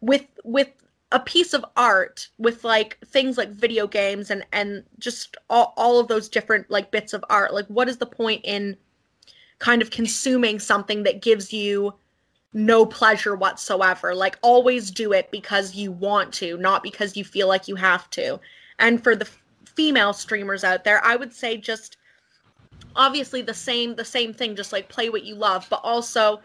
[0.00, 0.68] with with
[1.12, 6.00] a piece of art with like things like video games and and just all, all
[6.00, 7.54] of those different like bits of art.
[7.54, 8.76] Like what is the point in
[9.58, 11.94] kind of consuming something that gives you
[12.52, 14.14] no pleasure whatsoever?
[14.14, 18.08] Like always do it because you want to not because you feel like you have
[18.10, 18.40] to.
[18.78, 19.28] And for the
[19.74, 21.96] female streamers out there i would say just
[22.96, 26.40] obviously the same the same thing just like play what you love but also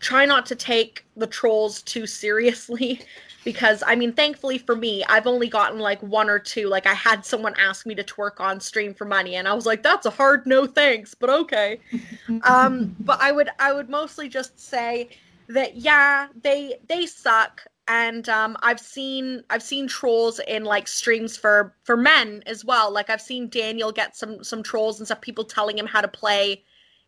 [0.00, 3.00] try not to take the trolls too seriously
[3.44, 6.68] because I mean, thankfully for me, I've only gotten like one or two.
[6.68, 9.66] Like I had someone ask me to twerk on stream for money, and I was
[9.66, 11.80] like, "That's a hard no, thanks," but okay.
[12.42, 15.08] um, but I would I would mostly just say
[15.48, 21.36] that yeah, they they suck, and um, I've seen I've seen trolls in like streams
[21.36, 22.92] for for men as well.
[22.92, 26.06] Like I've seen Daniel get some some trolls and stuff, people telling him how to
[26.06, 26.62] play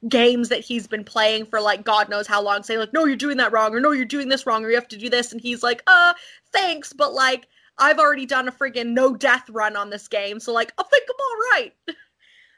[0.08, 3.14] games that he's been playing for like God knows how long, saying like, "No, you're
[3.14, 5.30] doing that wrong," or "No, you're doing this wrong," or "You have to do this,"
[5.30, 6.14] and he's like, "Uh,
[6.52, 7.46] thanks, but like
[7.78, 11.04] I've already done a friggin' no death run on this game, so like I think
[11.08, 11.72] I'm all right."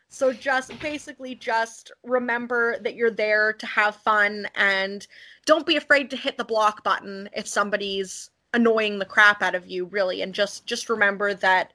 [0.09, 5.07] So just basically just remember that you're there to have fun and
[5.45, 9.67] don't be afraid to hit the block button if somebody's annoying the crap out of
[9.67, 10.23] you really.
[10.23, 11.73] And just just remember that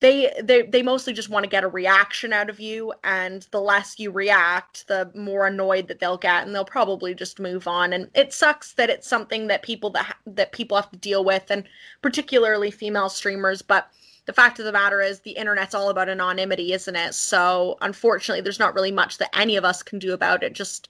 [0.00, 2.92] they they they mostly just want to get a reaction out of you.
[3.02, 7.40] And the less you react the more annoyed that they'll get and they'll probably just
[7.40, 7.92] move on.
[7.92, 11.50] And it sucks that it's something that people that that people have to deal with
[11.50, 11.64] and
[12.00, 13.90] particularly female streamers but
[14.26, 18.40] the fact of the matter is the internet's all about anonymity isn't it so unfortunately
[18.40, 20.88] there's not really much that any of us can do about it just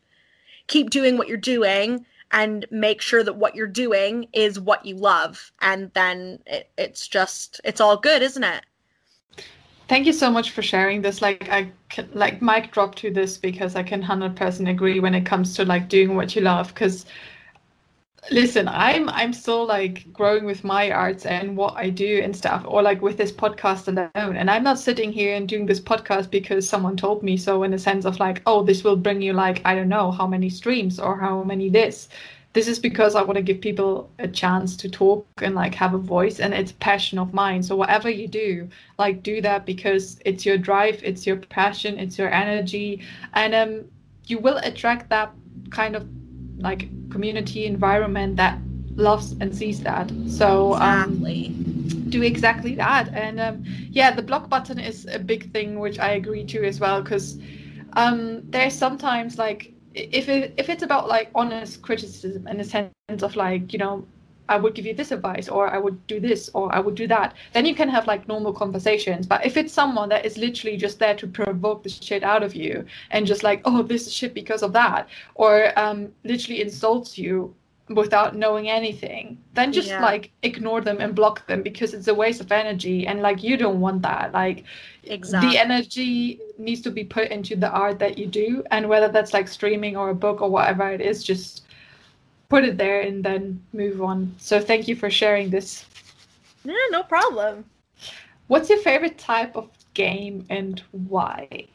[0.66, 4.96] keep doing what you're doing and make sure that what you're doing is what you
[4.96, 8.64] love and then it, it's just it's all good isn't it
[9.86, 11.20] Thank you so much for sharing this.
[11.20, 15.14] Like I can, like mic drop to this because I can hundred percent agree when
[15.14, 16.68] it comes to like doing what you love.
[16.68, 17.04] Because
[18.30, 22.64] listen, I'm I'm still like growing with my arts and what I do and stuff,
[22.66, 24.36] or like with this podcast alone.
[24.36, 27.62] And I'm not sitting here and doing this podcast because someone told me so.
[27.62, 30.26] In a sense of like, oh, this will bring you like I don't know how
[30.26, 32.08] many streams or how many this
[32.54, 35.92] this is because I want to give people a chance to talk and like have
[35.92, 37.64] a voice and it's passion of mine.
[37.64, 42.16] So whatever you do, like do that because it's your drive, it's your passion, it's
[42.16, 43.02] your energy,
[43.34, 43.84] and um,
[44.26, 45.32] you will attract that
[45.70, 46.06] kind of
[46.58, 48.58] like community environment that
[48.96, 50.10] loves and sees that.
[50.28, 51.24] So um,
[52.08, 53.08] do exactly that.
[53.12, 56.80] And um, yeah, the block button is a big thing, which I agree to as
[56.80, 57.38] well, because
[57.94, 63.22] um, there's sometimes like if it, if it's about like honest criticism in the sense
[63.22, 64.06] of like you know
[64.48, 67.06] I would give you this advice or I would do this or I would do
[67.08, 69.26] that, then you can have like normal conversations.
[69.26, 72.54] But if it's someone that is literally just there to provoke the shit out of
[72.54, 77.16] you and just like, oh, this is shit because of that, or um, literally insults
[77.16, 77.54] you
[77.90, 80.00] without knowing anything, then just yeah.
[80.00, 83.56] like ignore them and block them because it's a waste of energy and like you
[83.56, 84.32] don't want that.
[84.32, 84.64] Like
[85.02, 85.50] exactly.
[85.50, 89.34] the energy needs to be put into the art that you do and whether that's
[89.34, 91.64] like streaming or a book or whatever it is, just
[92.54, 94.32] put it there and then move on.
[94.38, 95.84] So thank you for sharing this.
[96.64, 97.64] Yeah, no problem.
[98.46, 101.66] What's your favorite type of game and why?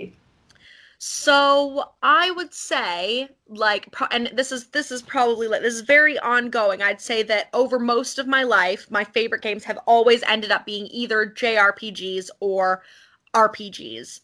[0.97, 6.17] So I would say, like, and this is this is probably like this is very
[6.19, 6.81] ongoing.
[6.81, 10.65] I'd say that over most of my life, my favorite games have always ended up
[10.65, 12.83] being either JRPGs or
[13.33, 14.21] RPGs.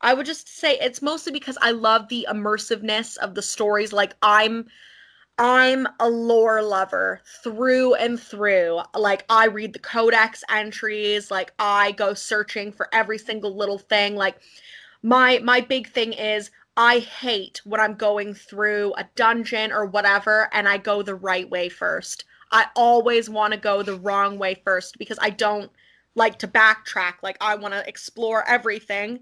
[0.00, 3.92] I would just say it's mostly because I love the immersiveness of the stories.
[3.92, 4.66] Like I'm
[5.42, 8.80] I'm a lore lover through and through.
[8.94, 14.16] Like I read the codex entries, like I go searching for every single little thing.
[14.16, 14.36] Like
[15.02, 20.50] my my big thing is I hate when I'm going through a dungeon or whatever
[20.52, 22.24] and I go the right way first.
[22.52, 25.70] I always want to go the wrong way first because I don't
[26.14, 27.14] like to backtrack.
[27.22, 29.20] Like I want to explore everything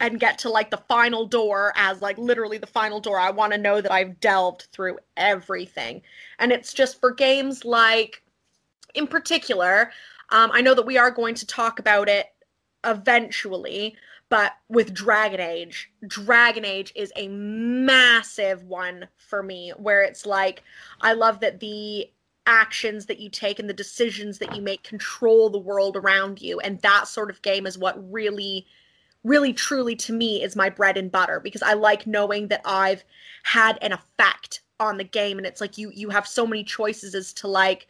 [0.00, 3.20] and get to like the final door as like literally the final door.
[3.20, 6.02] I want to know that I've delved through everything.
[6.38, 8.22] And it's just for games like
[8.94, 9.92] in particular,
[10.30, 12.26] um, I know that we are going to talk about it
[12.84, 13.94] eventually,
[14.30, 20.62] but with Dragon Age, Dragon Age is a massive one for me where it's like
[21.02, 22.10] I love that the
[22.46, 26.58] actions that you take and the decisions that you make control the world around you
[26.60, 28.66] and that sort of game is what really
[29.24, 33.04] really truly to me is my bread and butter because I like knowing that I've
[33.42, 37.14] had an effect on the game and it's like you you have so many choices
[37.14, 37.86] as to like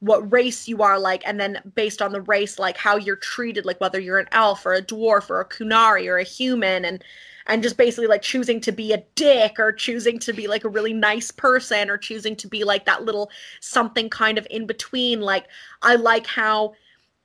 [0.00, 3.64] what race you are like and then based on the race like how you're treated
[3.64, 7.04] like whether you're an elf or a dwarf or a Qunari or a human and
[7.46, 10.68] and just basically like choosing to be a dick or choosing to be like a
[10.68, 15.20] really nice person or choosing to be like that little something kind of in between
[15.20, 15.46] like
[15.82, 16.74] I like how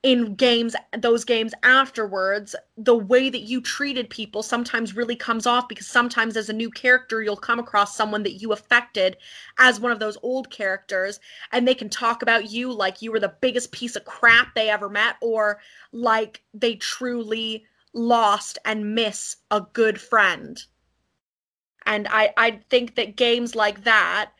[0.04, 5.68] in games those games afterwards the way that you treated people sometimes really comes off
[5.68, 9.16] because sometimes as a new character you'll come across someone that you affected
[9.58, 11.18] as one of those old characters
[11.50, 14.70] and they can talk about you like you were the biggest piece of crap they
[14.70, 15.58] ever met or
[15.90, 20.64] like they truly lost and miss a good friend.
[21.86, 24.32] And I, I think that games like that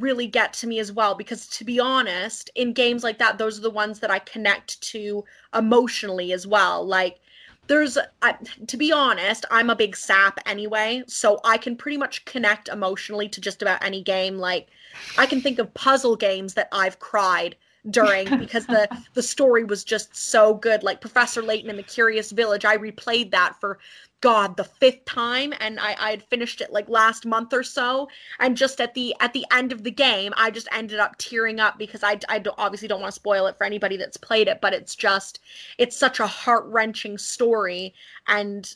[0.00, 3.58] really get to me as well because to be honest in games like that those
[3.58, 5.24] are the ones that i connect to
[5.54, 6.84] emotionally as well.
[6.86, 7.20] Like
[7.68, 12.24] there's I, to be honest i'm a big sap anyway so i can pretty much
[12.24, 14.38] connect emotionally to just about any game.
[14.38, 14.68] Like
[15.16, 17.56] i can think of puzzle games that i've cried
[17.90, 22.30] during because the the story was just so good like professor layton in the curious
[22.30, 23.78] village i replayed that for
[24.20, 28.08] god the fifth time and i i had finished it like last month or so
[28.38, 31.58] and just at the at the end of the game i just ended up tearing
[31.58, 34.46] up because i i don't, obviously don't want to spoil it for anybody that's played
[34.46, 35.40] it but it's just
[35.78, 37.92] it's such a heart-wrenching story
[38.28, 38.74] and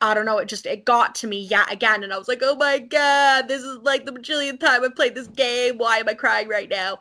[0.00, 2.40] I don't know, it just it got to me yet again, and I was like,
[2.42, 5.78] oh my god, this is like the bajillionth time I've played this game.
[5.78, 6.98] Why am I crying right now?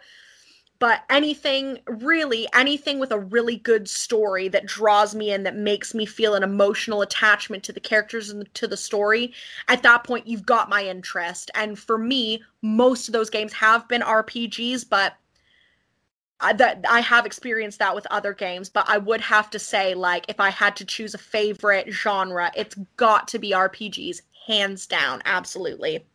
[0.84, 5.94] But anything really anything with a really good story that draws me in that makes
[5.94, 9.32] me feel an emotional attachment to the characters and to the story
[9.70, 11.50] at that point you've got my interest.
[11.56, 15.14] And for me most of those games have been rpgs but
[16.42, 19.94] I, that I have experienced that with other games, but I would have to say,
[19.94, 24.86] like, if I had to choose a favorite genre, it's got to be RPGs, hands
[24.86, 26.06] down, absolutely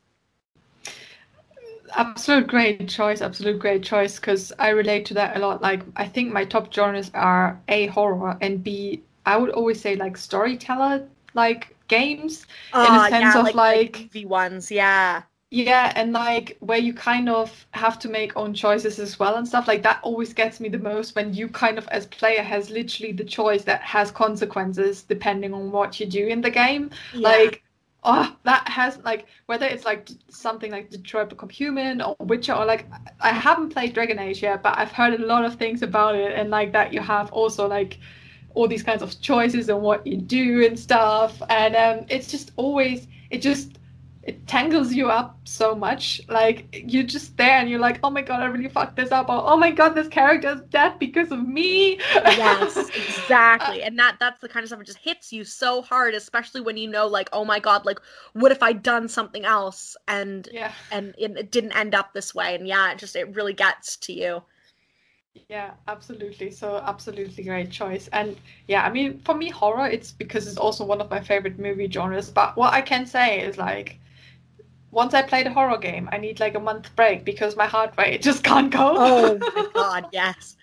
[1.94, 5.62] absolute great choice absolute great choice because i relate to that a lot.
[5.62, 9.96] Like i think my top genres are a horror and b i would always say
[9.96, 15.22] like storyteller like games in a ah, sense yeah, of like, like movie ones yeah.
[15.51, 19.48] Yeah and like where you kind of have to make own choices as well and
[19.48, 22.68] stuff like that always gets me the most when you kind of as player has
[22.68, 26.90] literally the choice that has consequences depending on what you do in the game.
[27.14, 27.29] Yeah.
[27.29, 27.62] like
[28.04, 32.64] oh that has like whether it's like something like detroit become human or witcher or
[32.64, 32.87] like
[33.20, 36.32] i haven't played dragon age yet but i've heard a lot of things about it
[36.32, 37.98] and like that you have also like
[38.54, 41.40] all these kinds of choices and what you do and stuff.
[41.48, 43.77] And um, it's just always it just
[44.22, 46.20] it tangles you up so much.
[46.28, 49.28] Like you're just there and you're like, oh my god, I really fucked this up.
[49.28, 51.98] Or, oh my god, this character is dead because of me.
[52.14, 53.83] yes, exactly.
[53.83, 56.61] Uh, and that that's the kind of stuff that just hits you so hard, especially
[56.61, 58.00] when you know, like, oh my god, like,
[58.35, 60.72] what if I'd done something else and yeah.
[60.92, 62.54] and it, it didn't end up this way?
[62.54, 64.42] And yeah, it just it really gets to you.
[65.48, 66.50] Yeah, absolutely.
[66.50, 68.09] So absolutely great choice.
[68.12, 71.59] And yeah, I mean, for me, horror, it's because it's also one of my favorite
[71.59, 72.28] movie genres.
[72.31, 73.98] But what I can say is like
[74.90, 77.94] once I play the horror game, I need like a month break because my heart
[77.98, 78.94] rate just can't go.
[78.96, 80.57] oh my god, yes.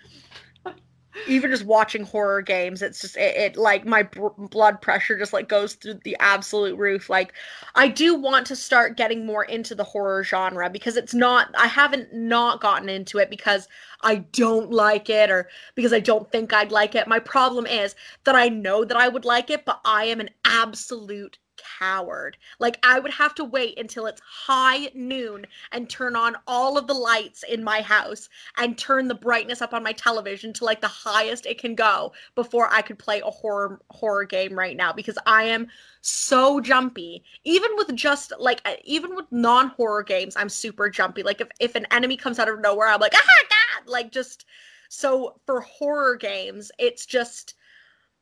[1.28, 5.34] Even just watching horror games, it's just it, it like my br- blood pressure just
[5.34, 7.10] like goes through the absolute roof.
[7.10, 7.34] Like
[7.74, 11.68] I do want to start getting more into the horror genre because it's not I
[11.68, 13.68] haven't not gotten into it because
[14.02, 17.08] I don't like it or because I don't think I'd like it.
[17.08, 20.30] My problem is that I know that I would like it, but I am an
[20.46, 21.40] absolute
[21.80, 22.38] coward.
[22.60, 26.88] Like I would have to wait until it's high noon and turn on all of
[26.88, 30.82] the lights in my house and turn the brightness up on my television to like
[30.82, 34.94] the highest it can go before I could play a horror horror game right now
[34.94, 35.68] because I am
[36.02, 37.24] so jumpy.
[37.44, 41.24] Even with just like even with non-horror games, I'm super jumpy.
[41.24, 44.46] Like if if an enemy comes out of nowhere, I'm like, "Ah god!" Like just
[44.90, 47.56] so for horror games, it's just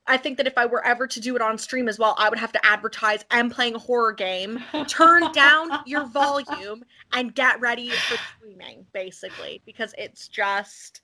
[0.05, 2.29] I think that if I were ever to do it on stream as well, I
[2.29, 7.61] would have to advertise I'm playing a horror game, turn down your volume, and get
[7.61, 11.01] ready for streaming, basically, because it's just.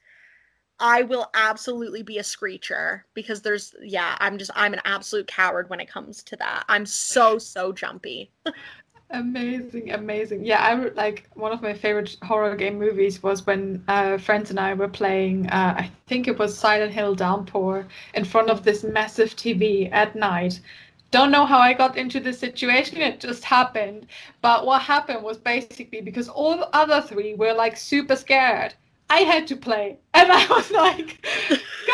[0.81, 5.69] I will absolutely be a screecher because there's yeah, I'm just I'm an absolute coward
[5.69, 6.63] when it comes to that.
[6.69, 8.31] I'm so so jumpy.
[9.11, 10.43] Amazing, amazing.
[10.45, 14.59] Yeah, I like one of my favorite horror game movies was when uh, friends and
[14.59, 15.47] I were playing.
[15.49, 20.15] Uh, I think it was Silent Hill Downpour in front of this massive TV at
[20.15, 20.59] night.
[21.11, 22.97] Don't know how I got into this situation.
[23.01, 24.07] It just happened.
[24.41, 28.73] But what happened was basically because all the other three were like super scared
[29.09, 29.97] I had to play.
[30.13, 31.25] And I was like,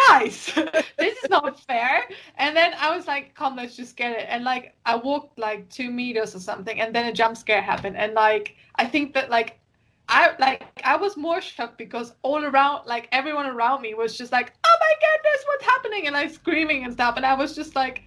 [0.07, 0.51] guys,
[0.97, 2.03] this is not fair.
[2.37, 4.25] And then I was like, come, let's just get it.
[4.29, 7.97] And like, I walked like two meters or something, and then a jump scare happened.
[7.97, 9.59] And like, I think that like,
[10.07, 14.31] I like I was more shocked because all around, like everyone around me was just
[14.31, 17.75] like, "Oh my goodness, what's happening?" and like screaming and stuff, and I was just
[17.75, 18.03] like,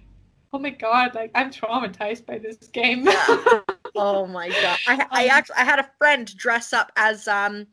[0.52, 3.08] "Oh my god, like I'm traumatized by this game."
[3.96, 7.66] oh my god, I, I um, actually I had a friend dress up as um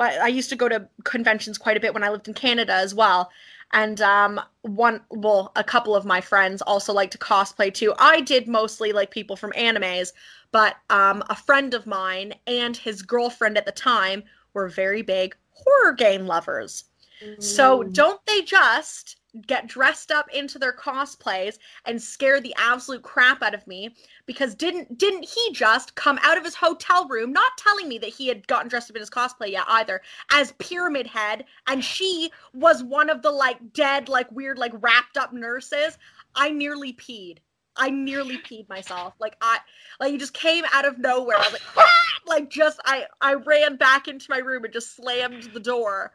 [0.00, 2.94] I used to go to conventions quite a bit when I lived in Canada as
[2.94, 3.30] well.
[3.72, 7.94] And um, one, well, a couple of my friends also like to cosplay too.
[7.98, 10.12] I did mostly like people from animes,
[10.50, 14.24] but um, a friend of mine and his girlfriend at the time
[14.54, 16.84] were very big horror game lovers.
[17.24, 17.40] Mm.
[17.42, 23.42] So don't they just get dressed up into their cosplays and scare the absolute crap
[23.42, 23.94] out of me
[24.26, 28.10] because didn't didn't he just come out of his hotel room not telling me that
[28.10, 30.00] he had gotten dressed up in his cosplay yet either
[30.32, 35.16] as pyramid head and she was one of the like dead like weird like wrapped
[35.16, 35.98] up nurses
[36.34, 37.38] i nearly peed
[37.76, 39.14] I nearly peed myself.
[39.18, 39.58] Like I
[40.00, 41.36] like it just came out of nowhere.
[41.38, 42.00] I was like, ah!
[42.26, 46.12] like just I I ran back into my room and just slammed the door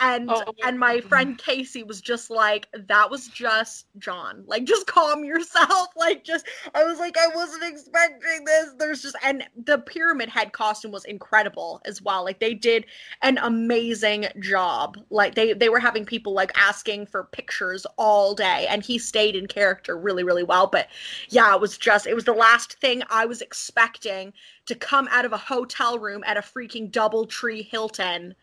[0.00, 1.08] and oh, oh, and my oh.
[1.08, 4.42] friend Casey was just like that was just John.
[4.46, 5.88] Like just calm yourself.
[5.96, 8.74] Like just I was like I wasn't expecting this.
[8.78, 12.24] There's just and the pyramid head costume was incredible as well.
[12.24, 12.86] Like they did
[13.22, 14.98] an amazing job.
[15.10, 19.36] Like they they were having people like asking for pictures all day and he stayed
[19.36, 20.66] in character really really well.
[20.66, 20.88] But
[21.28, 24.32] yeah it was just it was the last thing I was expecting
[24.66, 28.34] to come out of a hotel room at a freaking DoubleTree Hilton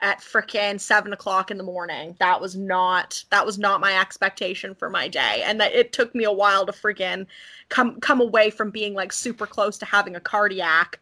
[0.00, 2.16] at frickin' seven o'clock in the morning.
[2.18, 6.14] That was not that was not my expectation for my day, and that it took
[6.14, 7.26] me a while to friggin'
[7.68, 11.00] come come away from being like super close to having a cardiac.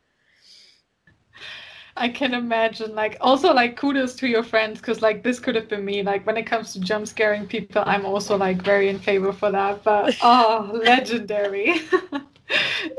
[1.96, 2.94] I can imagine.
[2.94, 6.02] Like, also, like, kudos to your friends because, like, this could have been me.
[6.02, 9.50] Like, when it comes to jump scaring people, I'm also like very in favor for
[9.52, 9.84] that.
[9.84, 11.80] But oh, legendary.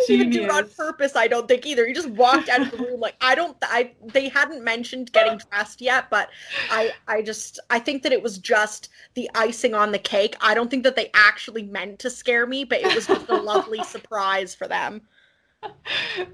[0.07, 1.85] didn't do it on purpose, I don't think either.
[1.85, 5.39] He just walked out of the room like I don't I they hadn't mentioned getting
[5.49, 6.29] dressed yet, but
[6.71, 10.35] I I just I think that it was just the icing on the cake.
[10.41, 13.35] I don't think that they actually meant to scare me, but it was just a
[13.35, 15.01] lovely surprise for them.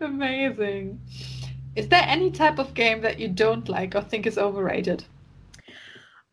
[0.01, 0.99] Amazing.
[1.75, 5.05] Is there any type of game that you don't like or think is overrated?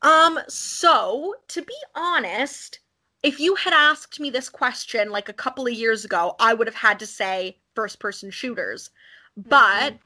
[0.03, 2.81] Um, so to be honest,
[3.23, 6.67] if you had asked me this question like a couple of years ago, I would
[6.67, 8.91] have had to say first person shooters.
[9.37, 9.97] But mm-hmm.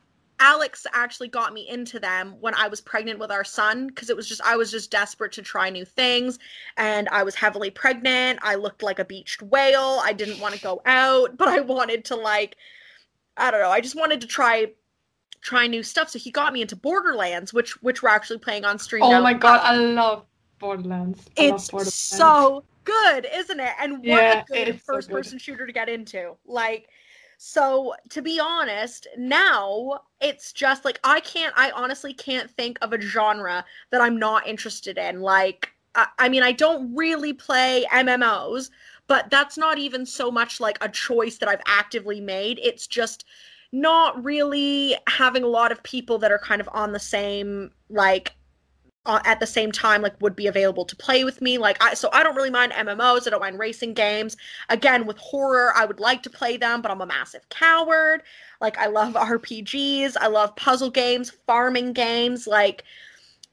[0.41, 4.17] Alex actually got me into them when I was pregnant with our son because it
[4.17, 6.39] was just I was just desperate to try new things
[6.77, 8.39] and I was heavily pregnant.
[8.43, 10.01] I looked like a beached whale.
[10.03, 12.57] I didn't want to go out, but I wanted to like
[13.37, 13.71] I don't know.
[13.71, 14.73] I just wanted to try
[15.43, 16.09] try new stuff.
[16.09, 19.03] So he got me into Borderlands, which which we're actually playing on stream.
[19.03, 19.21] Oh now.
[19.21, 20.25] my god, I love
[20.59, 21.29] Borderlands.
[21.39, 21.95] I it's love Borderlands.
[21.95, 23.73] so good, isn't it?
[23.81, 26.37] And what yeah, a good first so person shooter to get into.
[26.47, 26.89] Like
[27.37, 32.93] so to be honest, now it's just like I can't I honestly can't think of
[32.93, 35.21] a genre that I'm not interested in.
[35.21, 38.71] Like I, I mean, I don't really play MMOs,
[39.09, 42.61] but that's not even so much like a choice that I've actively made.
[42.63, 43.25] It's just
[43.73, 48.35] not really having a lot of people that are kind of on the same like
[49.05, 51.59] uh, at the same time like would be available to play with me.
[51.59, 54.37] Like i so i don't really mind mmos i don't mind racing games.
[54.69, 58.23] Again with horror i would like to play them but i'm a massive coward.
[58.61, 62.85] Like i love rpgs i love puzzle games farming games like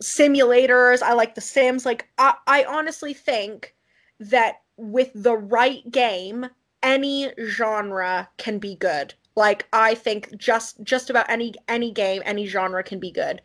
[0.03, 1.01] simulators.
[1.01, 1.85] I like the sims.
[1.85, 3.73] Like i, I honestly think
[4.19, 6.47] that with the right game
[6.83, 12.45] any genre can be good like i think just just about any any game any
[12.45, 13.41] genre can be good.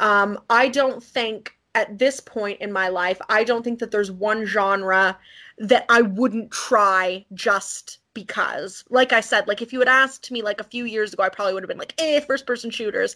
[0.00, 4.10] Um, I don't think at this point in my life, I don't think that there's
[4.10, 5.18] one genre
[5.58, 8.84] that I wouldn't try just because.
[8.90, 11.28] Like I said, like if you had asked me like a few years ago, I
[11.28, 13.14] probably would have been like, eh, first person shooters.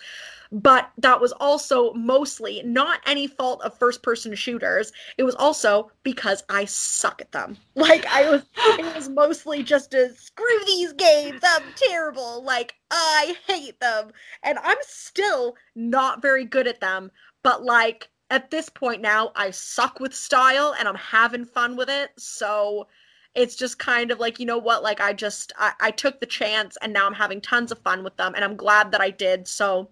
[0.52, 4.92] But that was also mostly not any fault of first person shooters.
[5.18, 7.56] It was also because I suck at them.
[7.76, 12.42] Like I was it was mostly just a screw these games, I'm terrible.
[12.42, 14.10] Like I hate them.
[14.42, 17.10] And I'm still not very good at them.
[17.42, 21.90] But like at this point now, I suck with style and I'm having fun with
[21.90, 22.12] it.
[22.16, 22.86] So
[23.34, 26.26] it's just kind of like, you know what, like I just I, I took the
[26.26, 29.10] chance and now I'm having tons of fun with them and I'm glad that I
[29.10, 29.48] did.
[29.48, 29.88] So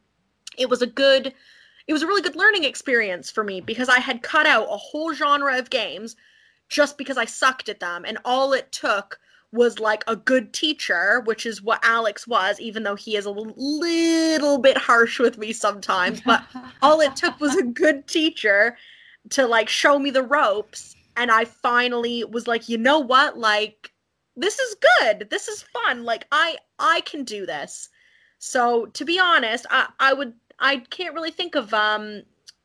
[0.56, 1.34] it was a good
[1.88, 4.76] it was a really good learning experience for me because I had cut out a
[4.76, 6.14] whole genre of games
[6.68, 9.18] just because I sucked at them and all it took
[9.52, 13.30] was like a good teacher, which is what Alex was, even though he is a
[13.30, 16.22] little bit harsh with me sometimes.
[16.22, 16.42] But
[16.82, 18.78] all it took was a good teacher
[19.30, 20.96] to like show me the ropes.
[21.16, 23.38] And I finally was like, you know what?
[23.38, 23.92] Like,
[24.36, 25.28] this is good.
[25.30, 26.04] This is fun.
[26.04, 27.88] Like, I I can do this.
[28.38, 32.22] So to be honest, I, I would I can't really think of um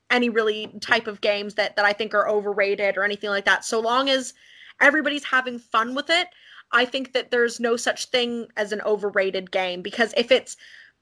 [0.10, 3.66] any really type of games that that I think are overrated or anything like that.
[3.66, 4.34] So long as
[4.82, 6.28] everybody's having fun with it,
[6.72, 10.58] I think that there's no such thing as an overrated game because if it's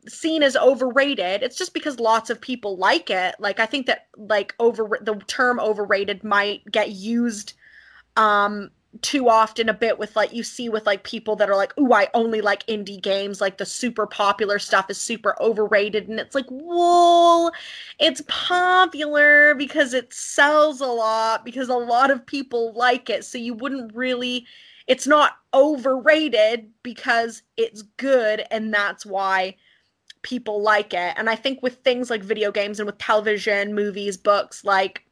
[0.08, 3.36] seen as overrated, it's just because lots of people like it.
[3.40, 7.54] Like I think that like over the term overrated might get used
[8.18, 11.74] um too often a bit with like you see with like people that are like,
[11.78, 13.42] oh I only like indie games.
[13.42, 17.52] Like the super popular stuff is super overrated." And it's like, "Well,
[18.00, 23.26] it's popular because it sells a lot because a lot of people like it.
[23.26, 24.46] So you wouldn't really
[24.88, 29.56] it's not overrated because it's good and that's why
[30.26, 31.14] people like it.
[31.18, 35.06] And I think with things like video games and with television, movies, books, like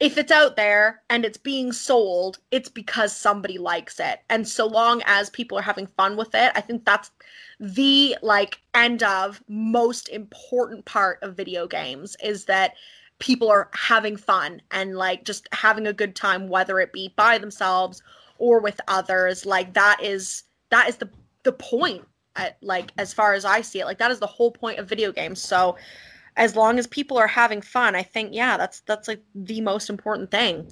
[0.00, 4.18] if it's out there and it's being sold, it's because somebody likes it.
[4.28, 7.12] And so long as people are having fun with it, I think that's
[7.60, 12.74] the like end of most important part of video games is that
[13.20, 17.38] people are having fun and like just having a good time whether it be by
[17.38, 18.02] themselves
[18.38, 21.08] or with others like that is that is the
[21.44, 22.04] the point
[22.36, 24.88] at, like as far as I see it like that is the whole point of
[24.88, 25.76] video games so
[26.36, 29.88] as long as people are having fun, I think yeah, that's that's like the most
[29.88, 30.66] important thing.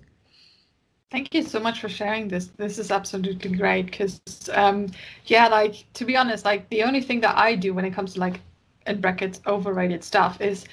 [1.10, 2.46] Thank you so much for sharing this.
[2.56, 4.20] This is absolutely great because,
[4.52, 4.88] um,
[5.26, 8.14] yeah, like to be honest, like the only thing that I do when it comes
[8.14, 8.40] to like
[8.86, 10.64] in brackets overrated stuff is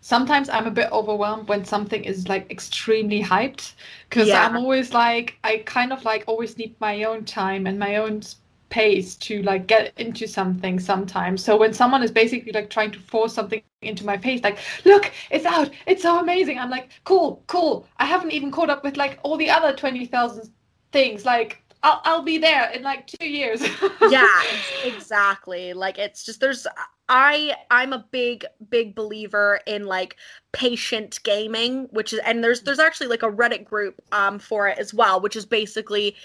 [0.00, 3.74] sometimes I'm a bit overwhelmed when something is like extremely hyped
[4.10, 4.44] because yeah.
[4.44, 8.20] I'm always like I kind of like always need my own time and my own
[8.68, 11.44] pace to like get into something sometimes.
[11.44, 15.12] So when someone is basically like trying to force something into my face, like, look,
[15.30, 16.58] it's out, it's so amazing.
[16.58, 17.86] I'm like, cool, cool.
[17.98, 20.50] I haven't even caught up with like all the other 20,000
[20.92, 21.24] things.
[21.24, 23.62] Like, I'll, I'll be there in like two years.
[24.10, 24.42] yeah,
[24.84, 25.72] exactly.
[25.72, 26.66] Like, it's just, there's,
[27.08, 30.16] I I'm a big big believer in like
[30.52, 34.78] patient gaming, which is and there's there's actually like a Reddit group um for it
[34.78, 36.16] as well, which is basically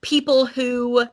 [0.00, 1.06] people who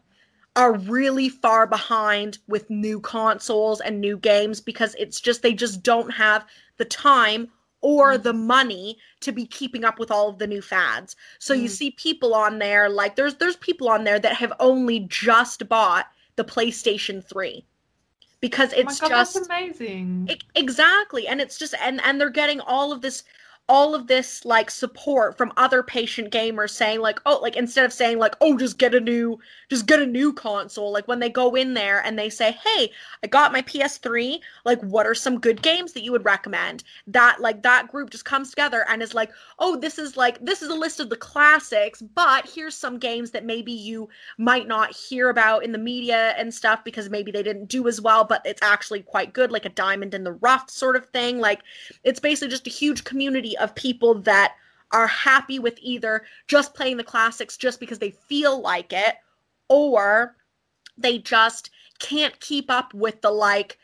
[0.56, 5.84] are really far behind with new consoles and new games because it's just they just
[5.84, 6.46] don't have
[6.78, 7.50] the time
[7.82, 8.24] or mm.
[8.24, 11.16] the money to be keeping up with all of the new fads.
[11.40, 11.64] So mm.
[11.64, 15.68] you see people on there like there's there's people on there that have only just
[15.68, 17.64] bought the PlayStation 3
[18.40, 20.28] because it's oh God, just amazing.
[20.30, 23.24] It, exactly and it's just and and they're getting all of this
[23.68, 27.92] all of this like support from other patient gamers saying like oh like instead of
[27.92, 29.40] saying like oh just get a new
[29.70, 32.92] just get a new console like when they go in there and they say hey
[33.24, 36.84] i got my ps3 like what are some good games that you would recommend?
[37.08, 40.62] That like that group just comes together and is like oh this is like this
[40.62, 44.96] is a list of the classics but here's some games that maybe you might not
[44.96, 48.42] hear about in the media and stuff because maybe they didn't do as well but
[48.46, 51.40] it's actually quite good like a diamond in the rough sort of thing.
[51.40, 51.62] Like
[52.04, 54.56] it's basically just a huge community of people that
[54.92, 59.16] are happy with either just playing the classics just because they feel like it
[59.70, 60.36] or
[60.98, 63.78] they just can't keep up with the like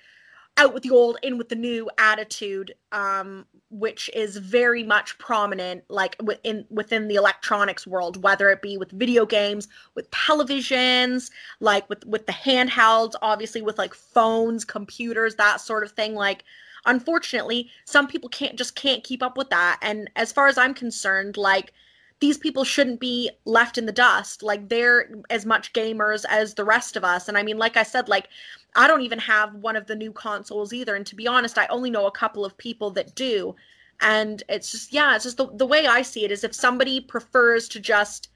[0.57, 5.81] out with the old in with the new attitude um which is very much prominent
[5.89, 11.89] like within within the electronics world whether it be with video games with televisions like
[11.89, 16.15] with with the handhelds obviously with like phones computers that sort of thing.
[16.15, 16.43] Like
[16.85, 19.79] unfortunately some people can't just can't keep up with that.
[19.81, 21.73] And as far as i'm concerned like
[22.19, 24.43] these people shouldn't be left in the dust.
[24.43, 27.27] Like they're as much gamers as the rest of us.
[27.27, 28.29] And i mean like i said like
[28.75, 30.95] i don't even have one of the new consoles either.
[30.95, 33.55] And to be honest i only know a couple of people that do.
[33.99, 36.99] And it's just yeah it's just the, the way i see it is if somebody
[37.01, 38.29] prefers to just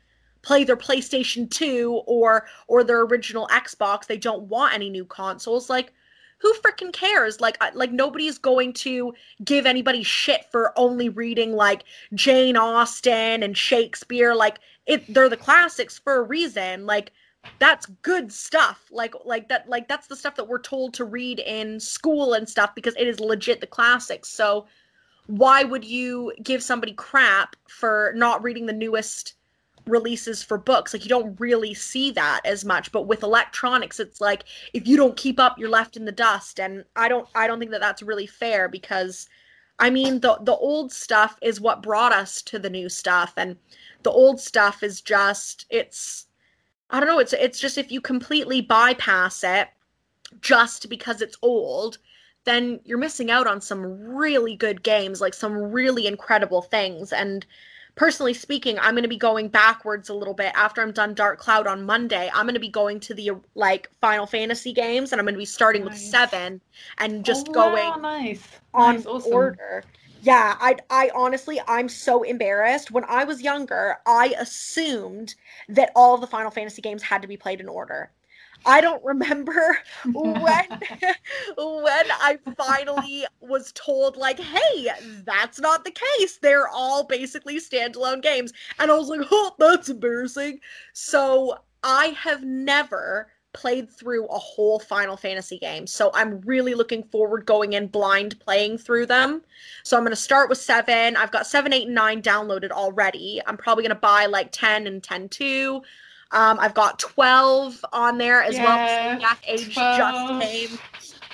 [0.45, 5.69] play their playstation 2 or or their original xbox they don't want any new consoles
[5.71, 5.91] like
[6.37, 7.39] who freaking cares?
[7.39, 9.13] Like, like nobody's going to
[9.43, 14.35] give anybody shit for only reading like Jane Austen and Shakespeare.
[14.35, 16.85] Like, it they're the classics for a reason.
[16.85, 17.11] Like,
[17.59, 18.85] that's good stuff.
[18.91, 22.47] Like, like that, like that's the stuff that we're told to read in school and
[22.47, 24.29] stuff because it is legit the classics.
[24.29, 24.67] So,
[25.27, 29.35] why would you give somebody crap for not reading the newest?
[29.87, 30.93] Releases for books.
[30.93, 34.97] Like you don't really see that as much but with electronics it's like if you
[34.97, 36.59] don't keep up you're left in the dust.
[36.59, 39.29] And i don't i don't think that that's really fair because
[39.79, 43.33] i mean the the old stuff is what brought us to the new stuff.
[43.37, 43.57] And
[44.03, 46.27] the old stuff is just it's
[46.89, 49.69] i don't know it's it's just if you completely bypass it
[50.41, 51.97] just because it's old
[52.45, 57.11] then you're missing out on some really good games like some really incredible things.
[57.11, 57.45] And
[57.95, 61.39] personally speaking, I'm going to be going backwards a little bit after I'm done Dark
[61.39, 62.29] Cloud on Monday.
[62.33, 65.39] I'm going to be going to the like Final Fantasy games and I'm going to
[65.39, 65.93] be starting nice.
[65.93, 66.61] with 7
[66.99, 68.47] and just oh, going wow, nice.
[68.73, 69.33] on nice, awesome.
[69.33, 69.83] order.
[70.21, 72.89] Yeah, I I honestly I'm so embarrassed.
[72.89, 75.35] When I was younger, I assumed
[75.69, 78.09] that all the Final Fantasy games had to be played in order.
[78.65, 80.67] I don't remember when when
[81.57, 84.89] I finally was told like, "Hey,
[85.23, 86.37] that's not the case.
[86.37, 90.59] They're all basically standalone games." And I was like, "Oh, that's embarrassing."
[90.93, 95.87] So, I have never played through a whole Final Fantasy game.
[95.87, 99.41] So I'm really looking forward going in blind playing through them.
[99.83, 101.15] So I'm going to start with 7.
[101.15, 103.41] I've got 7, 8, and 9 downloaded already.
[103.47, 105.81] I'm probably going to buy like 10 and 10 2.
[106.31, 109.35] Um, I've got 12 on there as yeah, well.
[109.47, 109.97] Age 12.
[109.97, 110.79] just came.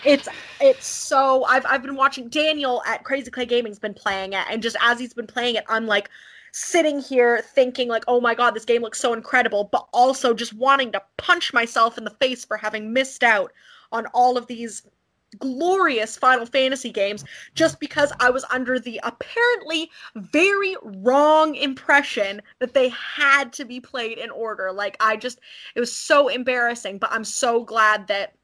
[0.04, 0.28] It's
[0.60, 4.62] it's so I've I've been watching Daniel at Crazy Clay Gaming's been playing it, and
[4.62, 6.10] just as he's been playing it, I'm like,
[6.54, 10.54] sitting here thinking like oh my god this game looks so incredible but also just
[10.54, 13.54] wanting to punch myself in the face for having missed out
[13.94, 14.84] on all of these
[15.40, 17.24] glorious Final Fantasy games
[17.56, 23.80] just because I was under the apparently very wrong impression that they had to be
[23.80, 24.72] played in order.
[24.72, 25.40] Like I just
[25.76, 28.36] it was so embarrassing, but I'm so glad that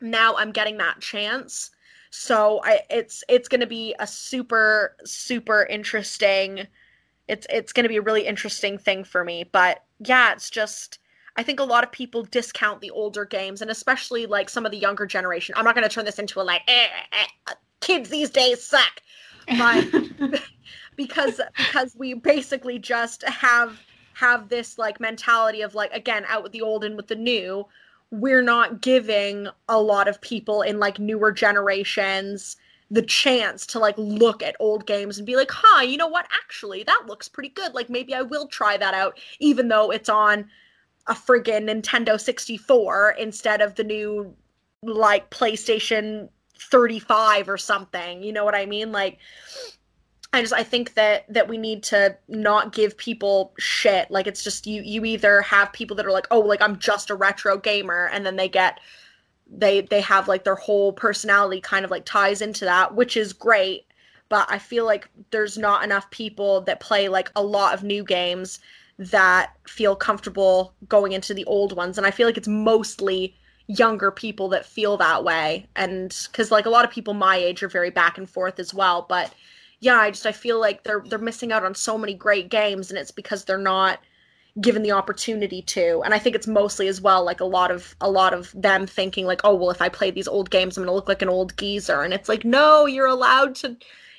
[0.00, 1.70] now I'm getting that chance.
[2.10, 6.66] So I it's it's going to be a super super interesting
[7.28, 9.44] it's it's going to be a really interesting thing for me.
[9.44, 10.98] But yeah, it's just
[11.36, 14.72] I think a lot of people discount the older games, and especially like some of
[14.72, 15.54] the younger generation.
[15.56, 18.62] I'm not going to turn this into a like eh, eh, eh, kids these days
[18.62, 19.00] suck,
[19.58, 19.86] but
[20.96, 23.80] because because we basically just have
[24.14, 27.66] have this like mentality of like again out with the old and with the new
[28.10, 32.56] we're not giving a lot of people in like newer generations
[32.90, 36.26] the chance to like look at old games and be like, huh, you know what?
[36.32, 37.74] Actually, that looks pretty good.
[37.74, 40.48] Like maybe I will try that out, even though it's on
[41.08, 44.34] a friggin' Nintendo 64 instead of the new
[44.82, 46.28] like PlayStation
[46.58, 48.22] 35 or something.
[48.22, 48.92] You know what I mean?
[48.92, 49.18] Like
[50.32, 54.10] I just I think that that we need to not give people shit.
[54.10, 57.10] Like it's just you you either have people that are like, "Oh, like I'm just
[57.10, 58.80] a retro gamer," and then they get
[59.46, 63.32] they they have like their whole personality kind of like ties into that which is
[63.32, 63.86] great
[64.28, 68.02] but i feel like there's not enough people that play like a lot of new
[68.02, 68.58] games
[68.98, 71.98] that feel comfortable going into the old ones.
[71.98, 73.36] And i feel like it's mostly
[73.66, 75.66] younger people that feel that way.
[75.76, 78.72] And because like a lot of people my age are very back and forth as
[78.72, 79.06] well.
[79.08, 79.34] But
[79.80, 82.90] yeah i just i feel like they're they're missing out on so many great games
[82.90, 84.00] and it's because they're not
[84.58, 86.00] given the opportunity to.
[86.02, 88.86] And i think it's mostly as well like a lot of a lot of them
[88.86, 91.28] thinking like oh well if i play these old games i'm to look like an
[91.28, 92.02] old geezer.
[92.02, 93.76] And it's like no you're allowed to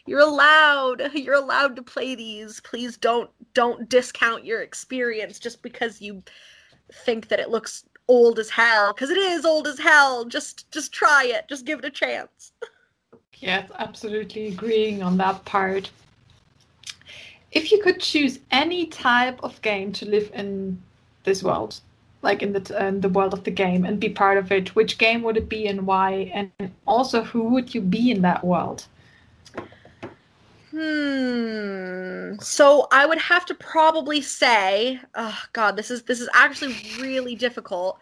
[0.08, 2.60] you're allowed you're allowed to play these.
[2.62, 6.24] Please don't don't discount your experience just because you
[7.06, 10.26] think that it looks old as hell because it is old as hell.
[10.26, 11.48] Just just try it.
[11.48, 12.54] Just give it a chance.
[13.36, 15.92] Yes absolutely agreeing on that part.
[17.52, 20.82] If you could choose any type of game to live in
[21.24, 21.80] this world,
[22.22, 24.98] like in the in the world of the game, and be part of it, which
[24.98, 26.32] game would it be and why?
[26.34, 26.52] And
[26.86, 28.86] also, who would you be in that world?
[30.80, 32.36] Hmm.
[32.40, 37.34] So I would have to probably say, oh god, this is this is actually really
[37.34, 37.98] difficult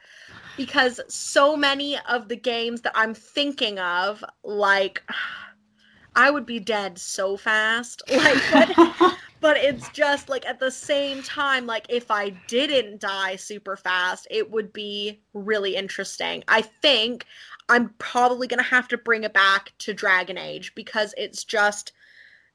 [0.57, 5.03] because so many of the games that I'm thinking of, like
[6.17, 8.01] I would be dead so fast.
[8.11, 13.38] Like but, but it's just like at the same time like if I didn't die
[13.38, 16.43] super fast, it would be really interesting.
[16.49, 17.26] I think
[17.69, 21.93] I'm probably going to have to bring it back to Dragon Age because it's just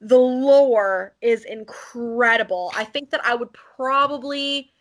[0.01, 2.73] the lore is incredible.
[2.75, 4.73] I think that I would probably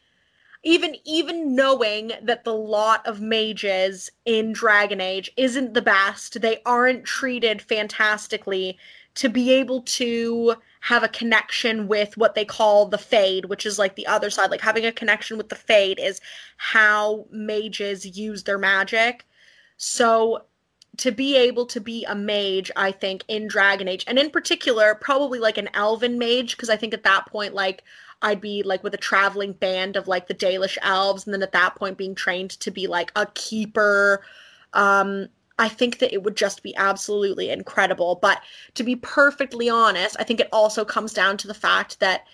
[0.63, 6.61] even even knowing that the lot of mages in Dragon Age isn't the best, they
[6.65, 8.77] aren't treated fantastically
[9.15, 13.79] to be able to have a connection with what they call the fade, which is
[13.79, 14.51] like the other side.
[14.51, 16.21] Like having a connection with the fade is
[16.57, 19.25] how mages use their magic.
[19.77, 20.43] So
[20.99, 24.95] to be able to be a mage, I think, in Dragon Age, and in particular,
[24.95, 27.83] probably like an elven mage, because I think at that point, like,
[28.21, 31.53] I'd be like with a traveling band of like the Dalish elves, and then at
[31.53, 34.21] that point being trained to be like a keeper.
[34.73, 38.19] Um, I think that it would just be absolutely incredible.
[38.21, 38.41] But
[38.75, 42.25] to be perfectly honest, I think it also comes down to the fact that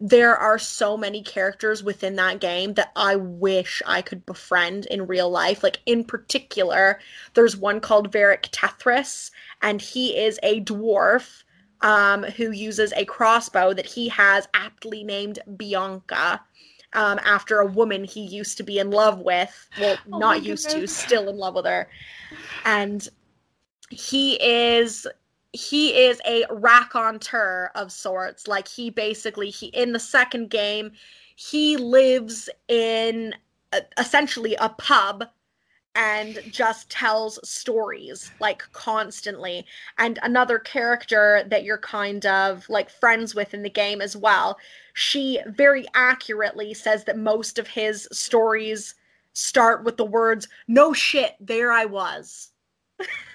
[0.00, 5.06] there are so many characters within that game that I wish I could befriend in
[5.06, 5.62] real life.
[5.62, 6.98] Like in particular,
[7.34, 9.30] there's one called Varric Tethras,
[9.60, 11.42] and he is a dwarf
[11.82, 16.40] um, who uses a crossbow that he has aptly named Bianca.
[16.92, 19.68] Um, after a woman he used to be in love with.
[19.80, 21.88] Well, oh not used to, still in love with her.
[22.64, 23.08] And
[23.90, 25.06] he is
[25.52, 28.46] he is a raconteur of sorts.
[28.46, 30.92] Like he basically he in the second game,
[31.36, 33.34] he lives in
[33.72, 35.24] a, essentially a pub
[35.96, 39.66] and just tells stories like constantly.
[39.98, 44.56] And another character that you're kind of like friends with in the game as well,
[44.94, 48.94] she very accurately says that most of his stories
[49.32, 52.50] start with the words, No shit, there I was.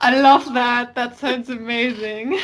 [0.00, 0.94] I love that.
[0.94, 2.38] That sounds amazing.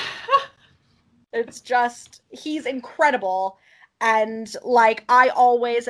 [1.33, 3.59] it's just, he's incredible.
[4.01, 5.89] And like, I always,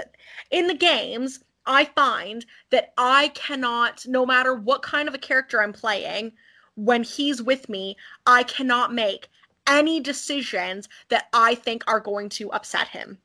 [0.51, 5.63] in the games, I find that I cannot, no matter what kind of a character
[5.63, 6.33] I'm playing,
[6.77, 7.97] when he's with me,
[8.27, 9.29] I cannot make
[9.67, 13.19] any decisions that I think are going to upset him.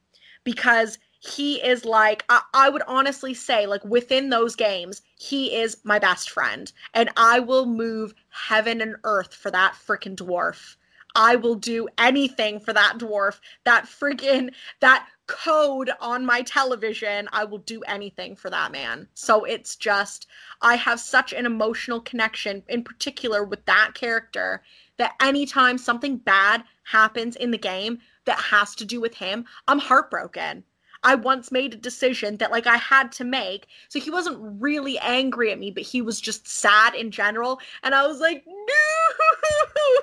[0.44, 5.78] Because he is like, I, I, would honestly say, like within those games, he is
[5.86, 6.72] my best friend.
[6.94, 10.76] And I will move heaven and earth for that freaking dwarf.
[11.16, 13.40] I will do anything for that dwarf.
[13.64, 17.30] That friggin' that code on my television.
[17.32, 19.08] I will do anything for that man.
[19.14, 20.28] So it's just,
[20.62, 24.62] I have such an emotional connection, in particular with that character,
[24.98, 29.80] that anytime something bad happens in the game that has to do with him, I'm
[29.80, 30.66] heartbroken.
[31.04, 33.68] I once made a decision that like I had to make.
[33.90, 37.60] So he wasn't really angry at me, but he was just sad in general.
[37.84, 38.54] And I was like, no,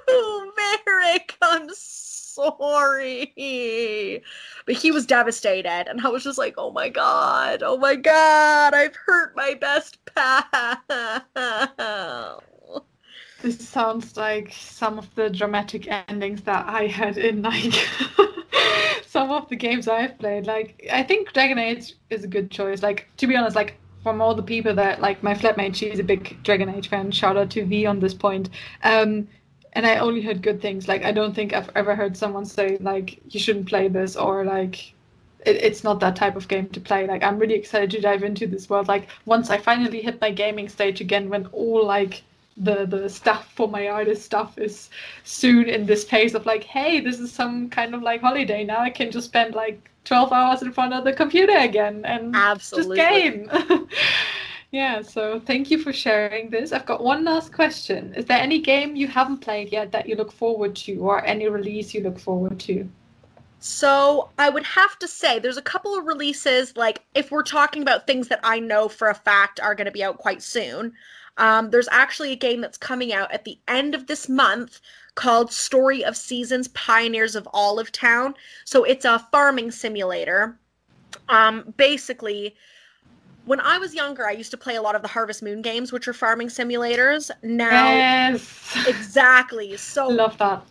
[0.59, 3.32] Varric, I'm sorry.
[4.66, 5.88] But he was devastated.
[5.88, 9.98] And I was just like, oh my God, oh my God, I've hurt my best
[10.14, 12.42] pal.
[13.42, 17.72] This sounds like some of the dramatic endings that I had in like
[19.07, 20.46] some of the games I've played.
[20.46, 22.82] Like I think Dragon Age is a good choice.
[22.82, 26.05] Like to be honest, like from all the people that like my flatmate, she's a
[26.05, 27.11] big Dragon Age fan.
[27.11, 28.51] Shout out to V on this point.
[28.82, 29.28] Um,
[29.74, 30.88] and I only heard good things.
[30.88, 34.44] Like I don't think I've ever heard someone say like you shouldn't play this or
[34.44, 34.94] like
[35.46, 37.07] it, it's not that type of game to play.
[37.07, 38.88] Like I'm really excited to dive into this world.
[38.88, 42.22] Like once I finally hit my gaming stage again, when all like
[42.57, 44.90] the the stuff for my artist stuff is
[45.24, 48.64] soon in this phase of like, hey, this is some kind of like holiday.
[48.64, 52.34] Now I can just spend like 12 hours in front of the computer again and
[52.34, 52.96] Absolutely.
[52.96, 53.88] just game.
[54.72, 56.72] Yeah, so thank you for sharing this.
[56.72, 58.14] I've got one last question.
[58.14, 61.48] Is there any game you haven't played yet that you look forward to, or any
[61.48, 62.88] release you look forward to?
[63.59, 67.82] So I would have to say there's a couple of releases, like if we're talking
[67.82, 70.92] about things that I know for a fact are going to be out quite soon.
[71.41, 74.78] Um, there's actually a game that's coming out at the end of this month
[75.14, 78.34] called Story of Seasons Pioneers of Olive Town.
[78.66, 80.59] So it's a farming simulator.
[81.30, 82.55] Um, basically,
[83.47, 85.93] when I was younger, I used to play a lot of the Harvest Moon games,
[85.93, 87.30] which are farming simulators.
[87.43, 88.76] Now, yes.
[88.86, 89.78] exactly.
[89.78, 90.62] So love that.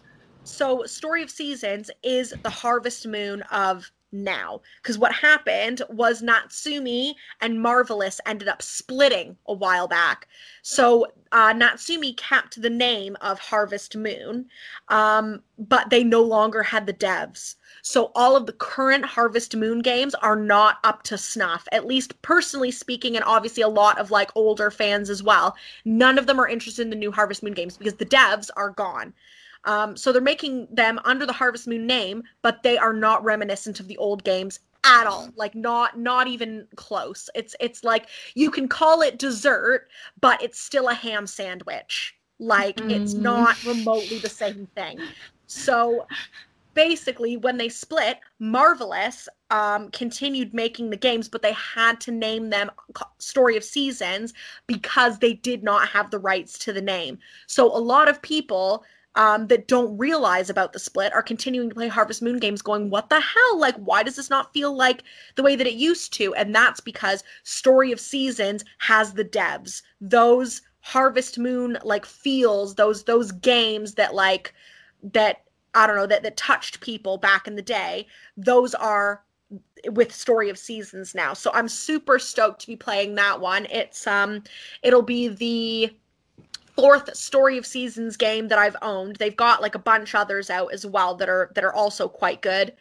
[0.43, 4.61] So, Story of Seasons is the Harvest Moon of now.
[4.81, 10.27] Because what happened was Natsume and Marvelous ended up splitting a while back.
[10.61, 14.45] So uh, Natsume kept the name of Harvest Moon,
[14.87, 17.55] um, but they no longer had the devs.
[17.81, 22.21] So all of the current Harvest Moon games are not up to snuff, at least
[22.21, 25.55] personally speaking, and obviously a lot of like older fans as well.
[25.85, 28.71] None of them are interested in the new Harvest Moon games because the devs are
[28.71, 29.13] gone.
[29.65, 33.79] Um, so they're making them under the Harvest Moon name, but they are not reminiscent
[33.79, 35.29] of the old games at all.
[35.35, 37.29] Like not not even close.
[37.35, 39.87] It's it's like you can call it dessert
[40.21, 42.15] but it's still a ham sandwich.
[42.39, 42.91] Like mm.
[42.91, 44.99] it's not remotely the same thing.
[45.47, 46.05] So
[46.75, 52.51] basically when they split marvelous um, continued making the games but they had to name
[52.51, 52.69] them
[53.17, 54.33] story of seasons
[54.67, 57.17] because they did not have the rights to the name.
[57.47, 58.85] So a lot of people
[59.15, 62.89] um, that don't realize about the split are continuing to play Harvest Moon games, going,
[62.89, 63.59] What the hell?
[63.59, 65.03] Like, why does this not feel like
[65.35, 66.33] the way that it used to?
[66.35, 69.81] And that's because Story of Seasons has the devs.
[69.99, 74.53] Those Harvest Moon like feels, those those games that like
[75.01, 75.43] that
[75.73, 78.07] I don't know, that that touched people back in the day,
[78.37, 79.23] those are
[79.87, 84.05] with story of seasons now so i'm super stoked to be playing that one it's
[84.05, 84.43] um
[84.83, 85.91] it'll be the
[86.79, 89.17] fourth story of seasons game that I've owned.
[89.17, 92.41] They've got like a bunch others out as well that are that are also quite
[92.41, 92.73] good.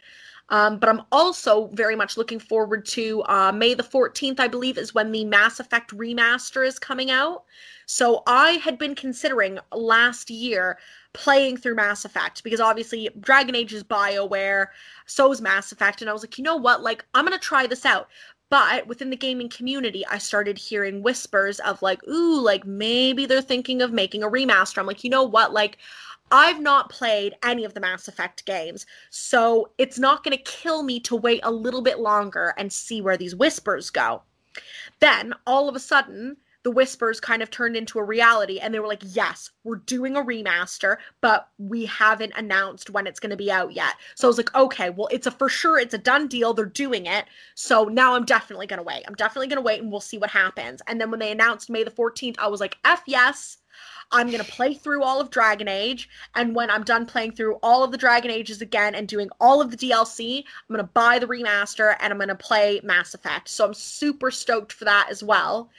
[0.51, 4.77] Um, but I'm also very much looking forward to uh, May the 14th, I believe,
[4.77, 7.43] is when the Mass Effect remaster is coming out.
[7.85, 10.79] So I had been considering last year
[11.13, 14.67] playing through Mass Effect because obviously Dragon Age is BioWare,
[15.05, 16.01] so is Mass Effect.
[16.01, 16.81] And I was like, you know what?
[16.81, 18.07] Like, I'm going to try this out.
[18.49, 23.41] But within the gaming community, I started hearing whispers of like, ooh, like maybe they're
[23.41, 24.79] thinking of making a remaster.
[24.79, 25.53] I'm like, you know what?
[25.53, 25.77] Like,
[26.31, 30.83] I've not played any of the Mass Effect games, so it's not going to kill
[30.83, 34.21] me to wait a little bit longer and see where these whispers go.
[34.99, 38.79] Then, all of a sudden, the whispers kind of turned into a reality and they
[38.79, 43.37] were like yes we're doing a remaster but we haven't announced when it's going to
[43.37, 45.97] be out yet so i was like okay well it's a for sure it's a
[45.97, 49.57] done deal they're doing it so now i'm definitely going to wait i'm definitely going
[49.57, 52.35] to wait and we'll see what happens and then when they announced may the 14th
[52.39, 53.57] i was like f yes
[54.11, 56.09] I'm going to play through all of Dragon Age.
[56.35, 59.61] And when I'm done playing through all of the Dragon Ages again and doing all
[59.61, 63.13] of the DLC, I'm going to buy the remaster and I'm going to play Mass
[63.13, 63.49] Effect.
[63.49, 65.69] So I'm super stoked for that as well.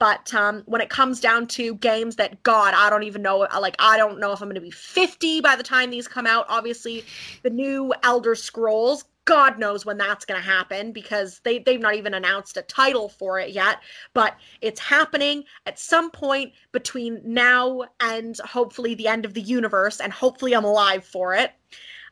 [0.00, 3.76] But um, when it comes down to games that, God, I don't even know, like,
[3.78, 6.46] I don't know if I'm going to be 50 by the time these come out.
[6.48, 7.04] Obviously,
[7.42, 11.94] the new Elder Scrolls God knows when that's going to happen because they, they've not
[11.94, 13.78] even announced a title for it yet.
[14.12, 20.00] But it's happening at some point between now and hopefully the end of the universe,
[20.00, 21.52] and hopefully I'm alive for it.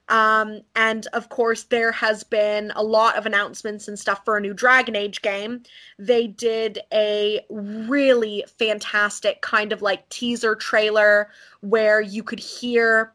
[0.08, 4.40] Um, and of course, there has been a lot of announcements and stuff for a
[4.40, 5.62] new Dragon Age game.
[5.98, 11.28] They did a really fantastic kind of like teaser trailer
[11.60, 13.12] where you could hear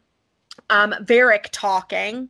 [0.70, 2.28] um, Varric talking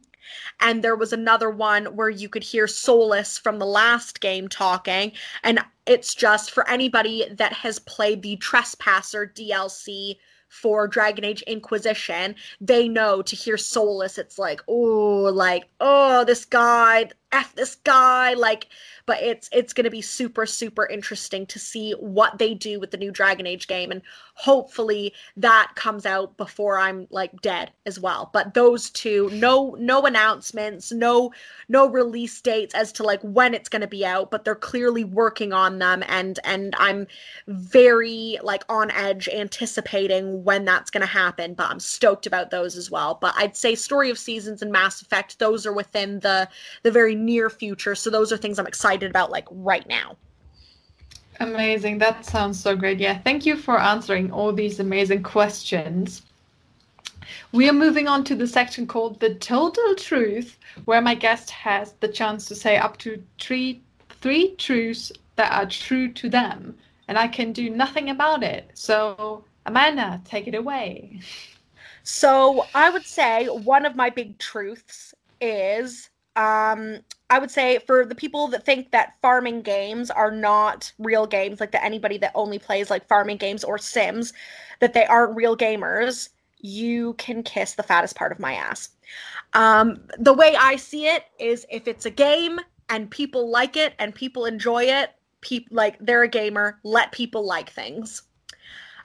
[0.61, 5.13] and there was another one where you could hear Solas from the last game talking.
[5.43, 10.17] And it's just for anybody that has played the Trespasser DLC
[10.55, 16.45] for Dragon Age Inquisition, they know to hear Solas, it's like, oh, like, oh, this
[16.45, 18.69] guy, F this guy, like
[19.07, 22.91] but it's it's going to be super super interesting to see what they do with
[22.91, 24.03] the new Dragon Age game and
[24.35, 28.31] hopefully that comes out before I'm like dead as well.
[28.33, 31.33] But those two no no announcements, no
[31.69, 35.05] no release dates as to like when it's going to be out, but they're clearly
[35.05, 37.07] working on them and and I'm
[37.49, 42.77] very like on edge anticipating when that's going to happen, but I'm stoked about those
[42.77, 43.19] as well.
[43.21, 46.49] But I'd say Story of Seasons and Mass Effect those are within the
[46.83, 47.95] the very near future.
[47.95, 50.17] So those are things I'm excited about like right now.
[51.41, 51.99] Amazing.
[51.99, 53.01] That sounds so great.
[53.01, 56.23] Yeah, thank you for answering all these amazing questions.
[57.53, 61.93] We are moving on to the section called The Total Truth, where my guest has
[62.01, 63.81] the chance to say up to three
[64.21, 66.77] three truths that are true to them,
[67.09, 68.71] and I can do nothing about it.
[68.75, 71.21] So, Amanda, take it away.
[72.05, 78.05] So, I would say one of my big truths is um, I would say for
[78.05, 82.33] the people that think that farming games are not real games, like that anybody that
[82.35, 84.33] only plays like farming games or Sims,
[84.81, 86.29] that they aren't real gamers,
[86.59, 88.91] you can kiss the fattest part of my ass.
[89.53, 93.95] Um, the way I see it is if it's a game and people like it
[93.99, 95.11] and people enjoy it,
[95.71, 98.23] like they're a gamer, let people like things.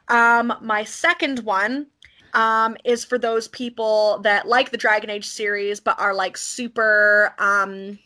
[0.08, 1.88] Um, my second one
[2.34, 7.34] um, is for those people that like the Dragon Age series but are like super
[7.40, 7.98] um,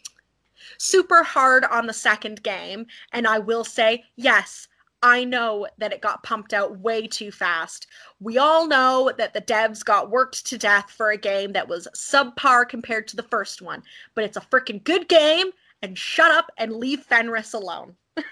[0.77, 2.85] super hard on the second game.
[3.11, 4.67] And I will say, yes,
[5.01, 7.87] I know that it got pumped out way too fast.
[8.21, 11.89] We all know that the devs got worked to death for a game that was
[11.93, 13.83] subpar compared to the first one,
[14.15, 15.47] but it's a freaking good game,
[15.81, 17.95] and shut up and leave Fenris alone.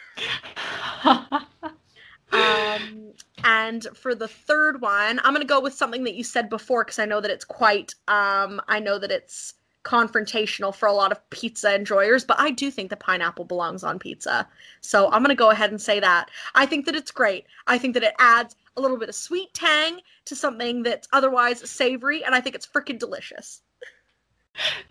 [2.32, 3.14] um,
[3.44, 7.00] and for the third one, I'm gonna go with something that you said before because
[7.00, 7.94] I know that it's quite.
[8.08, 9.54] Um, I know that it's
[9.84, 13.98] confrontational for a lot of pizza enjoyers, but I do think that pineapple belongs on
[13.98, 14.48] pizza.
[14.82, 16.30] So I'm gonna go ahead and say that.
[16.56, 17.46] I think that it's great.
[17.68, 21.68] I think that it adds a little bit of sweet tang to something that's otherwise
[21.70, 23.62] savory, and I think it's freaking delicious.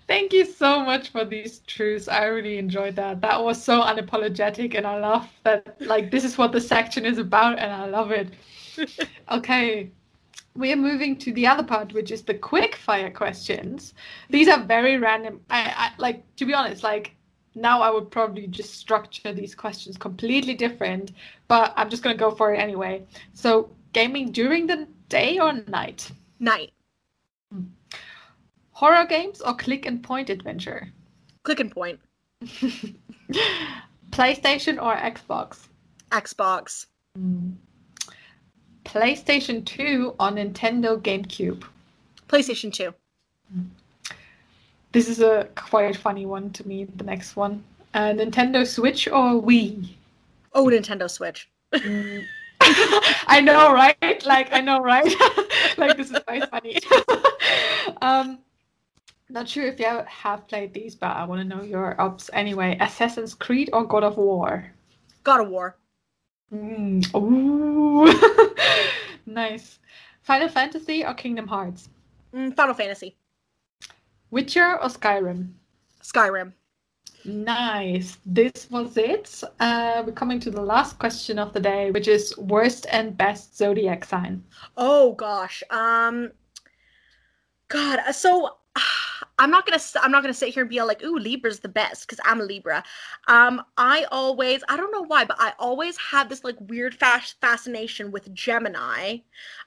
[0.07, 2.09] Thank you so much for these truths.
[2.09, 3.21] I really enjoyed that.
[3.21, 5.81] That was so unapologetic, and I love that.
[5.81, 8.29] Like, this is what the section is about, and I love it.
[9.31, 9.91] okay,
[10.55, 13.95] we are moving to the other part, which is the quick fire questions.
[14.29, 15.41] These are very random.
[15.51, 17.15] I, I like to be honest, like
[17.55, 21.13] now I would probably just structure these questions completely different,
[21.49, 23.05] but I'm just gonna go for it anyway.
[23.33, 26.11] So, gaming during the day or night?
[26.39, 26.73] Night.
[27.53, 27.65] Hmm.
[28.81, 30.89] Horror games or click and point adventure?
[31.43, 32.01] Click and point.
[34.11, 35.69] PlayStation or Xbox?
[36.11, 36.87] Xbox.
[37.19, 37.57] Mm.
[38.87, 41.63] PlayStation 2 or Nintendo GameCube?
[42.27, 42.95] PlayStation 2.
[44.93, 47.63] This is a quite funny one to me, the next one.
[47.93, 49.91] Uh, Nintendo Switch or Wii?
[50.55, 51.51] Oh, Nintendo Switch.
[51.75, 52.25] Mm.
[53.27, 54.25] I know, right?
[54.25, 55.05] Like, I know, right?
[55.77, 56.79] like, this is quite funny.
[58.01, 58.39] um,
[59.33, 62.77] not sure if you have played these, but I want to know your ups anyway.
[62.81, 64.73] Assassin's Creed or God of War?
[65.25, 65.77] God of War.
[66.53, 67.15] Mm.
[67.15, 68.13] Ooh.
[69.27, 69.79] nice.
[70.23, 71.89] Final Fantasy or Kingdom Hearts?
[72.35, 73.17] Mm, Final Fantasy.
[74.31, 75.53] Witcher or Skyrim?
[76.03, 76.53] Skyrim.
[77.25, 78.19] Nice.
[78.25, 79.43] This was it.
[79.59, 83.57] Uh, we're coming to the last question of the day, which is worst and best
[83.57, 84.43] zodiac sign.
[84.77, 85.63] Oh gosh.
[85.71, 86.33] Um
[87.69, 88.57] God, uh, so
[89.41, 92.07] I'm not gonna I'm not gonna sit here and be like, "Ooh, Libra's the best"
[92.07, 92.85] because I'm a Libra.
[93.27, 97.35] Um, I always I don't know why, but I always had this like weird fas-
[97.41, 99.19] fascination with Gemini,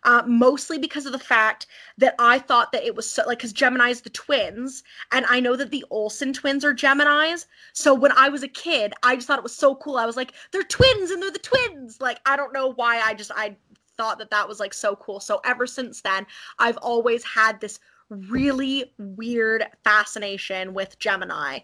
[0.04, 1.66] uh, mostly because of the fact
[1.98, 5.56] that I thought that it was so like because Gemini's the twins, and I know
[5.56, 7.48] that the Olsen twins are Gemini's.
[7.74, 9.98] So when I was a kid, I just thought it was so cool.
[9.98, 13.16] I was like, "They're twins, and they're the twins." Like I don't know why I
[13.16, 13.56] just I
[13.98, 15.20] thought that that was like so cool.
[15.20, 16.28] So ever since then,
[16.60, 17.80] I've always had this
[18.10, 21.60] really weird fascination with Gemini.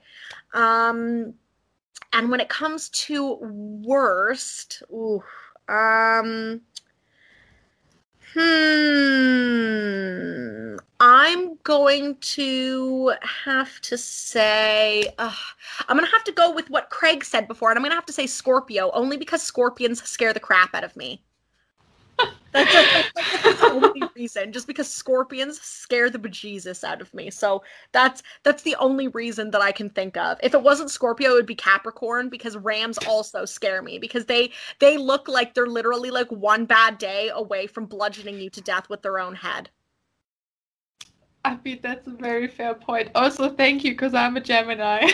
[0.54, 1.34] Um,
[2.14, 5.24] and when it comes to worst, ooh,
[5.68, 6.62] um,
[8.34, 9.50] hmm,
[11.00, 15.34] I'm going to have to say, uh,
[15.88, 17.96] I'm going to have to go with what Craig said before, and I'm going to
[17.96, 21.22] have to say Scorpio, only because scorpions scare the crap out of me.
[22.52, 24.52] That's, that's, that's the only reason.
[24.52, 27.30] Just because scorpions scare the bejesus out of me.
[27.32, 30.38] So that's that's the only reason that I can think of.
[30.44, 34.52] If it wasn't Scorpio, it would be Capricorn because Rams also scare me because they
[34.80, 38.90] they look like they're literally like one bad day away from bludgeoning you to death
[38.90, 39.70] with their own head.
[41.46, 43.10] I mean that's a very fair point.
[43.16, 45.02] Also, thank you because I'm a Gemini.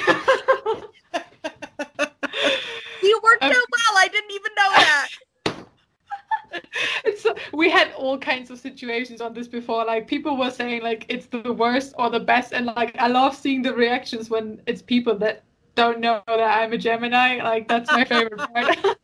[3.04, 3.98] you worked um, out well.
[3.98, 5.10] I didn't even know that.
[7.06, 9.86] it's we had all kinds of situations on this before.
[9.86, 12.54] Like people were saying like it's the worst or the best.
[12.54, 15.44] And like i love seeing the reactions when it's people that
[15.76, 17.42] don't know that i'm a gemini.
[17.44, 18.98] Like that's my favorite part.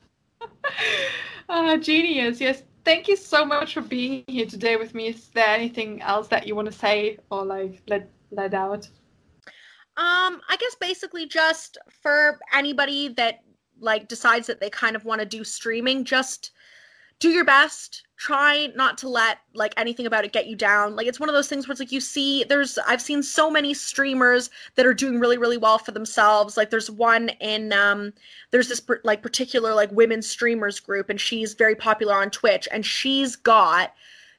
[1.49, 2.39] Uh, genius.
[2.39, 2.63] Yes.
[2.83, 5.09] Thank you so much for being here today with me.
[5.09, 8.87] Is there anything else that you want to say or like let let out?
[9.97, 13.41] Um i guess basically just for anybody that
[13.81, 16.51] like decides that they kind of want to do streaming just
[17.21, 18.03] do your best.
[18.17, 20.95] Try not to let like anything about it get you down.
[20.95, 23.49] Like it's one of those things where it's like you see there's i've seen so
[23.49, 26.57] many streamers that are doing really really well for themselves.
[26.57, 28.11] Like there's one in um
[28.49, 32.85] there's this like particular like women streamers group and she's very popular on twitch and
[32.85, 33.93] she's got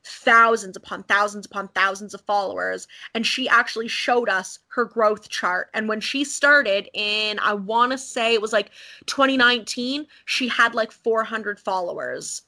[0.05, 5.71] thousands upon thousands upon thousands of followers and she actually showed us her growth chart.
[5.73, 8.71] And when she started in i want to say it was like
[9.07, 12.43] 2019 she had like 400 followers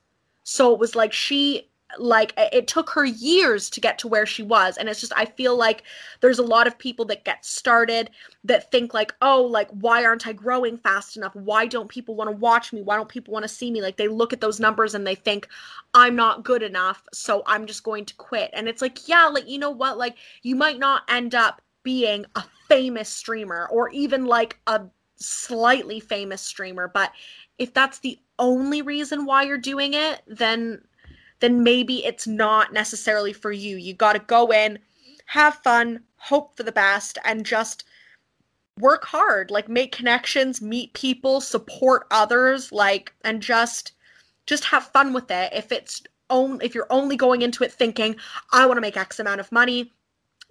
[0.44, 1.68] so it was like she
[1.98, 5.24] like it took her years to get to where she was and it's just i
[5.24, 5.84] feel like
[6.20, 8.10] there's a lot of people that get started
[8.42, 11.34] that think like oh like why aren't i growing fast enough?
[11.34, 12.82] Why don't people want to watch me?
[12.82, 13.80] Why don't people want to see me?
[13.80, 15.48] Like they look at those numbers and they think
[15.94, 18.50] i'm not good enough so i'm just going to quit.
[18.52, 19.98] And it's like yeah like you know what?
[19.98, 24.82] Like you might not end up being a famous streamer or even like a
[25.16, 27.12] slightly famous streamer but
[27.58, 30.82] if that's the only reason why you're doing it, then
[31.40, 33.76] then maybe it's not necessarily for you.
[33.76, 34.78] You got to go in,
[35.26, 37.84] have fun, hope for the best and just
[38.80, 43.92] work hard, like make connections, meet people, support others, like and just
[44.46, 45.52] just have fun with it.
[45.52, 48.16] If it's on if you're only going into it thinking,
[48.52, 49.92] I want to make X amount of money,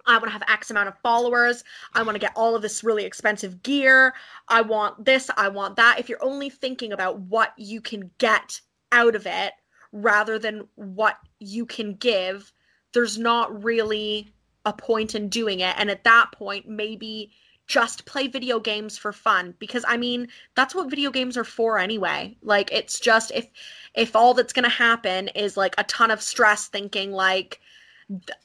[0.06, 1.64] I want to have X amount of followers.
[1.94, 4.14] I want to get all of this really expensive gear.
[4.48, 5.30] I want this.
[5.36, 5.98] I want that.
[5.98, 8.60] If you're only thinking about what you can get
[8.92, 9.52] out of it
[9.92, 12.52] rather than what you can give,
[12.92, 14.32] there's not really
[14.64, 15.74] a point in doing it.
[15.78, 17.30] And at that point, maybe
[17.66, 21.78] just play video games for fun because i mean that's what video games are for
[21.78, 23.46] anyway like it's just if
[23.94, 27.60] if all that's going to happen is like a ton of stress thinking like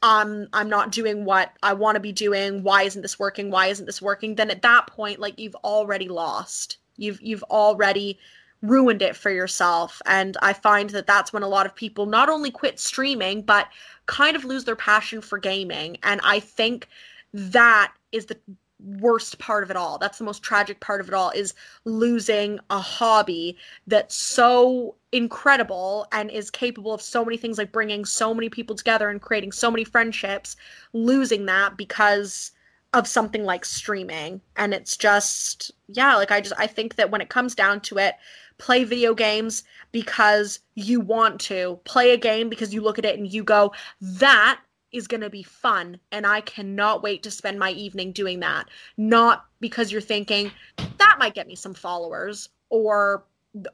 [0.01, 2.63] um i'm not doing what i want to be doing.
[2.63, 3.51] Why isn't this working?
[3.51, 4.35] Why isn't this working?
[4.35, 6.77] Then at that point like you've already lost.
[6.97, 8.19] You've you've already
[8.61, 10.01] ruined it for yourself.
[10.05, 13.67] And i find that that's when a lot of people not only quit streaming but
[14.05, 15.97] kind of lose their passion for gaming.
[16.03, 16.87] And i think
[17.33, 18.37] that is the
[18.79, 19.97] worst part of it all.
[19.97, 21.53] That's the most tragic part of it all is
[21.85, 23.57] losing a hobby
[23.87, 28.75] that's so incredible and is capable of so many things like bringing so many people
[28.75, 30.55] together and creating so many friendships,
[30.93, 32.51] losing that because
[32.93, 34.41] of something like streaming.
[34.55, 37.97] And it's just yeah, like I just I think that when it comes down to
[37.97, 38.15] it,
[38.57, 41.79] play video games because you want to.
[41.83, 44.59] Play a game because you look at it and you go, that
[44.91, 48.69] is going to be fun and I cannot wait to spend my evening doing that.
[48.97, 50.51] Not because you're thinking
[50.97, 53.25] that might get me some followers or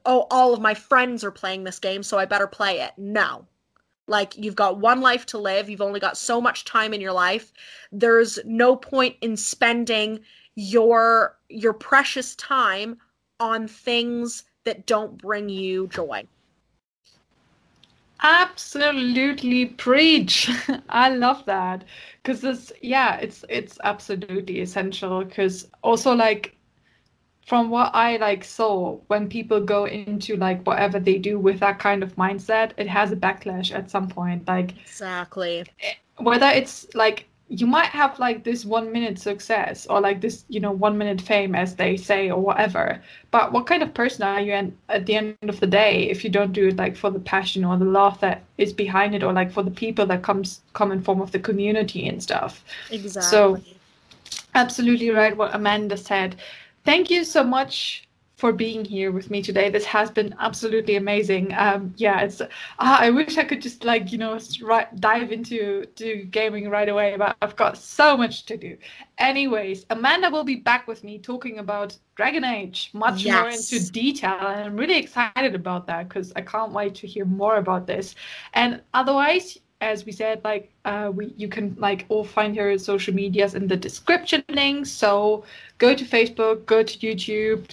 [0.05, 2.91] oh all of my friends are playing this game so I better play it.
[2.97, 3.45] No.
[4.07, 7.13] Like you've got one life to live, you've only got so much time in your
[7.13, 7.51] life.
[7.91, 10.19] There's no point in spending
[10.55, 12.97] your your precious time
[13.39, 16.25] on things that don't bring you joy.
[18.23, 20.49] Absolutely preach.
[20.89, 21.83] I love that
[22.23, 26.55] because it's yeah, it's it's absolutely essential because also like
[27.45, 31.79] from what I like saw when people go into like whatever they do with that
[31.79, 34.47] kind of mindset, it has a backlash at some point.
[34.47, 40.01] Like exactly eh, whether it's like you might have like this one minute success or
[40.01, 43.01] like this you know one minute fame as they say or whatever.
[43.29, 46.23] But what kind of person are you and at the end of the day if
[46.23, 49.23] you don't do it like for the passion or the love that is behind it
[49.23, 52.63] or like for the people that comes come in form of the community and stuff?
[52.89, 53.29] Exactly.
[53.29, 53.61] so
[54.55, 56.37] absolutely right what amanda said.
[56.83, 58.04] Thank you so much
[58.35, 59.69] for being here with me today.
[59.69, 61.53] This has been absolutely amazing.
[61.53, 62.41] Um, yeah, it's.
[62.41, 62.47] Uh,
[62.79, 67.15] I wish I could just like you know right, dive into to gaming right away,
[67.17, 68.77] but I've got so much to do.
[69.17, 73.33] Anyways, Amanda will be back with me talking about Dragon Age much yes.
[73.33, 77.25] more into detail, and I'm really excited about that because I can't wait to hear
[77.25, 78.15] more about this.
[78.53, 83.13] And otherwise, as we said, like uh, we you can like all find her social
[83.13, 84.89] medias in the description links.
[84.91, 85.45] So
[85.77, 87.65] go to Facebook, go to YouTube,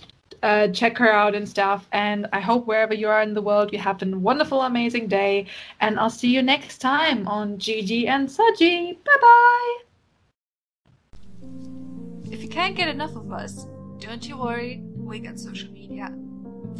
[0.43, 1.88] uh, check her out and stuff.
[1.93, 5.47] And I hope wherever you are in the world, you have a wonderful, amazing day.
[5.80, 8.97] And I'll see you next time on GG and Saji.
[9.05, 9.76] Bye bye.
[12.30, 13.66] If you can't get enough of us,
[13.99, 16.12] don't you worry, we got social media.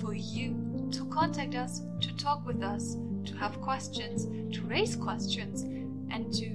[0.01, 2.97] For you to contact us, to talk with us,
[3.27, 5.63] to have questions, to raise questions,
[6.11, 6.51] and to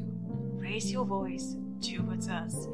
[0.53, 2.68] raise your voice towards us.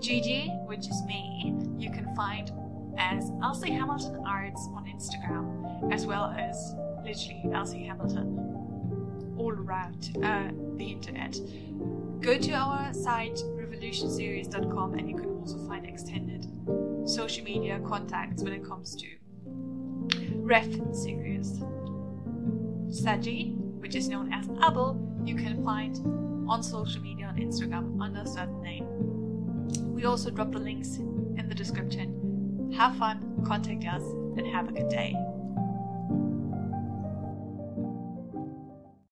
[0.00, 2.50] GG, which is me, you can find
[2.98, 6.74] as Elsie Hamilton Arts on Instagram, as well as
[7.04, 11.38] literally Elsie Hamilton all around uh, the internet.
[12.20, 16.46] Go to our site revolutionseries.com and you can also find extended
[17.06, 19.06] social media contacts when it comes to
[20.36, 21.60] Ref series.
[22.90, 25.96] Saji, which is known as Abel, you can find
[26.50, 28.84] on social media on Instagram under a certain name.
[29.94, 32.29] We also drop the links in the description
[32.76, 34.02] have fun, contact us,
[34.36, 35.14] and have a good day.